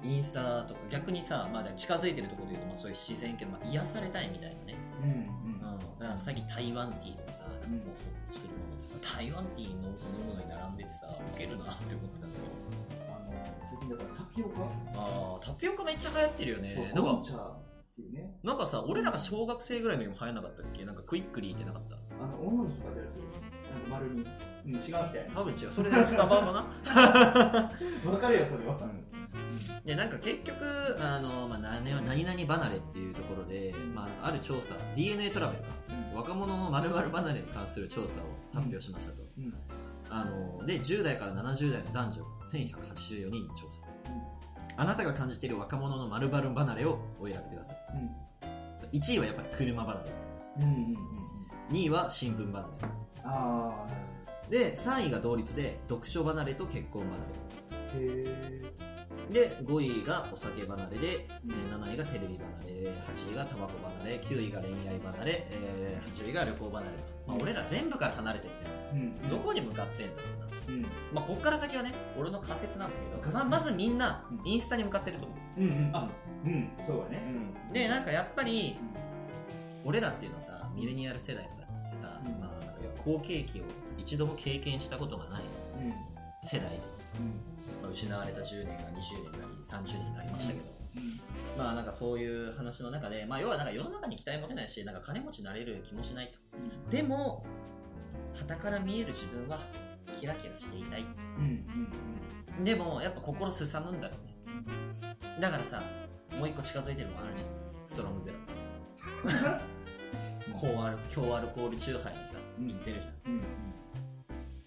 [0.07, 5.11] インスタとか逆にさ、まあ、近づいてるところでいうと、まあ、そういう自然けど、まあ、癒されたいみたいなね、うん
[5.53, 9.95] うん、だから最近台湾ティーとかさなんかこうホッとするものってさ台湾ティー飲む飲
[10.29, 13.07] むのに並んでてさウケるなって思ってたんだけど。
[13.11, 13.35] あの
[13.69, 14.63] 最近だからタピオカ？
[14.97, 16.73] あータピオカめっちゃ流行ってるよね。
[16.75, 17.59] そうなんかゴンチャっ
[17.97, 18.31] ていうね。
[18.43, 20.85] なんかさ俺らが小学生ぐらいの時も流行んなかったっけ？
[20.85, 21.97] なんかクイックリーってなかった？
[21.97, 23.17] あのオンとかでやつ。
[23.43, 23.56] なんか
[23.91, 24.27] 丸に
[24.67, 25.73] うん違うみたい多分違う。
[25.73, 26.53] それでスタバかな。
[26.53, 27.71] な
[28.11, 28.79] わかるよそれは。
[29.85, 30.57] でなんか結局
[31.01, 35.69] あの、まあ、何々何々離れっていうところで、まあ、ある調査 DNA トラベルが
[36.17, 39.55] 若者の〇〇離れに関する調査を発表しましたと、うん。
[40.11, 43.77] あので10代から70代の男女1184人に調査、
[44.77, 47.77] あなたが感じている若者の〇〇離れをお選びください。
[48.93, 50.11] 1位はやっぱり車離れ。
[50.59, 51.77] うんうんうんうん。
[51.77, 53.87] 2位は新聞離れあ
[54.51, 57.15] で3位が同率で読書離れと結婚離
[57.73, 58.63] あへえ
[59.33, 66.87] れで5位がお酒離れで、えー7位がテレビ離れ8位がタバコ離れ9位が恋愛離れ、えー8位が旅行離れ、
[67.27, 69.29] まあ、俺ら全部から離れてってうん。
[69.29, 70.29] どこに向かってんだろ
[70.69, 70.83] うな、うん。
[71.13, 74.49] まあ、こっから先はね俺の仮説なんだけど、まあ、まずみんなうん。
[74.49, 76.09] インスタに向かってると思う、うんうんあ
[76.45, 77.23] うんそうだね。
[77.73, 78.77] でなんかやっぱり
[79.85, 81.57] 俺らっていうのはさミレニアル世代とか
[81.89, 82.41] ってさ、うん。
[82.41, 82.66] まあ、
[83.05, 83.65] 好景気を
[83.99, 85.43] 一度も経験したことがない
[85.81, 85.95] うん
[86.43, 86.79] 世代で、
[87.83, 90.65] まあ、失われた10年が20年になり30年になりましたけど、
[91.59, 96.39] まあなんかそういう話の中で、まあ、要はなんか世の中に期待持てないしなんか金持ちになれる気もしないと。
[96.91, 97.45] でも
[98.35, 99.59] 傍から見える自分は
[100.21, 101.05] キラキラしていたい。
[102.63, 104.37] でもやっぱ心すさむんだろうね。
[105.41, 105.83] だからさ
[106.39, 107.49] もう一個近づいてるもんあるじゃん。
[107.89, 108.37] ストロングゼロ。
[110.61, 113.43] 高アル強アルコールチューハイにさ似てるじゃん、うんうん、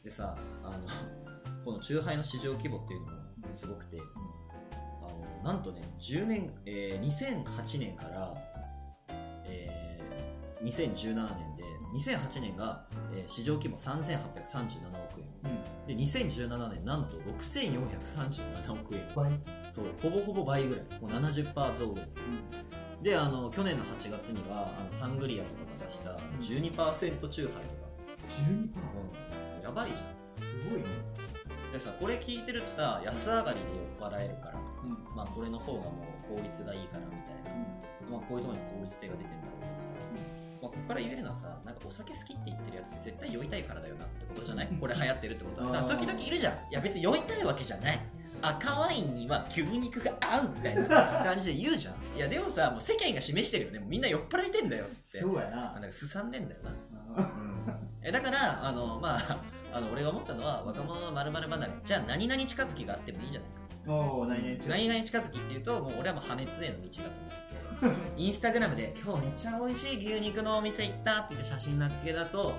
[0.03, 0.77] でさあの
[1.65, 8.33] この酎ハイの市場規模っていうのもすごくて、うん、あのなんとね10年、えー、2008年から、
[9.45, 15.51] えー、2017年で2008年が、えー、市場規模3837億円、
[15.87, 19.01] うん、で2017年なんと6437億円。
[19.15, 19.39] 倍。
[19.71, 21.01] そうほぼほぼ倍ぐらい。
[21.01, 22.07] もう70%増減、
[22.97, 26.11] うん、であの去年の8月にはあのサングリアとかが出した
[26.41, 27.78] 12%チューハイの
[28.29, 29.99] 12%うんやばいじゃん。
[30.39, 30.85] すごいね。
[31.73, 33.65] でさこれ聞いてるとさ安上がりで
[33.99, 35.15] 笑えるからうん。
[35.15, 37.59] まあこれの方がもう効率がいいからみたいな。
[38.09, 39.93] まあこういうところに効率性が出てるんだろうけどさ、
[40.61, 44.67] まあ、ここから言えるのはさなんかお酒好きって言ってるやつって絶対酔いたいからだよなってことじゃない？
[44.79, 45.83] これ流行ってるってことは。
[45.83, 46.53] 時々いるじゃん。
[46.53, 47.99] いや別に酔いたいわけじゃない。
[48.41, 50.87] 赤ワインには牛肉が合うみたいな
[51.27, 51.95] 感じで言うじゃん。
[52.15, 53.79] いやでもさもう世間が示してるよね。
[53.79, 55.19] もうみんな酔っ払いてんだよっつって。
[55.19, 55.73] そうやな。
[55.73, 56.71] なんかすさんでんだよな。
[58.01, 61.71] えだからあのまあ あの俺が思ったのは若者の〇〇離れ。
[61.83, 63.59] じゃあ何々近づきがあってもいいじゃないか。
[63.87, 72.53] ーおお何々違う何々近づきっていうともう俺はもう破滅への道だと思って インスタグラムで今日めっちゃ美味しい牛肉のお店行ったって言って写真なっけだと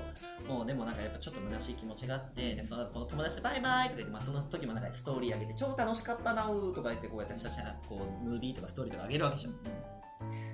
[0.48, 9.54] もうでもなんかやっぱちょっと虚しい気持ちがあってでそのこの友達とバイバイとか言って、まあ、その時もなんかストーリー上げて超楽しかったなうとか言ってこうやって写真こうムービーとかストーリーとか上げるわけじゃん。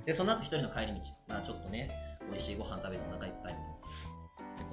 [0.04, 1.00] でその後一人の帰り道。
[1.28, 1.90] まあちょっとね
[2.28, 4.15] 美味しいご飯食べてお腹いっぱいみたいな。
[4.15, 4.15] で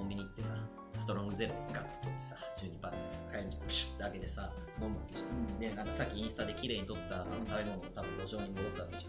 [0.03, 0.49] コンビニ行ってさ
[0.95, 4.51] ストロングゼロガッと取ってさ12%です帰り道プシュッて開けてさ
[4.81, 5.57] 飲むわけじゃん。
[5.59, 9.07] でなんかさっきインスタで綺麗に撮ったあの食べ物を多分路上に戻すわけじ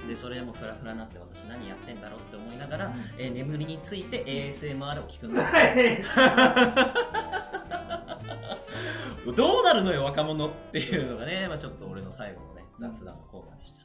[0.00, 0.08] ゃん。
[0.08, 5.42] でそれでもフラフラになって私何やってんだろうって思いながら、えー眠りについて ASMR を聞くんだ。
[9.34, 13.80] どうなるのよ若者っていうのがね、まあ、ちょっと俺の最後のね雑談のコーナーでした、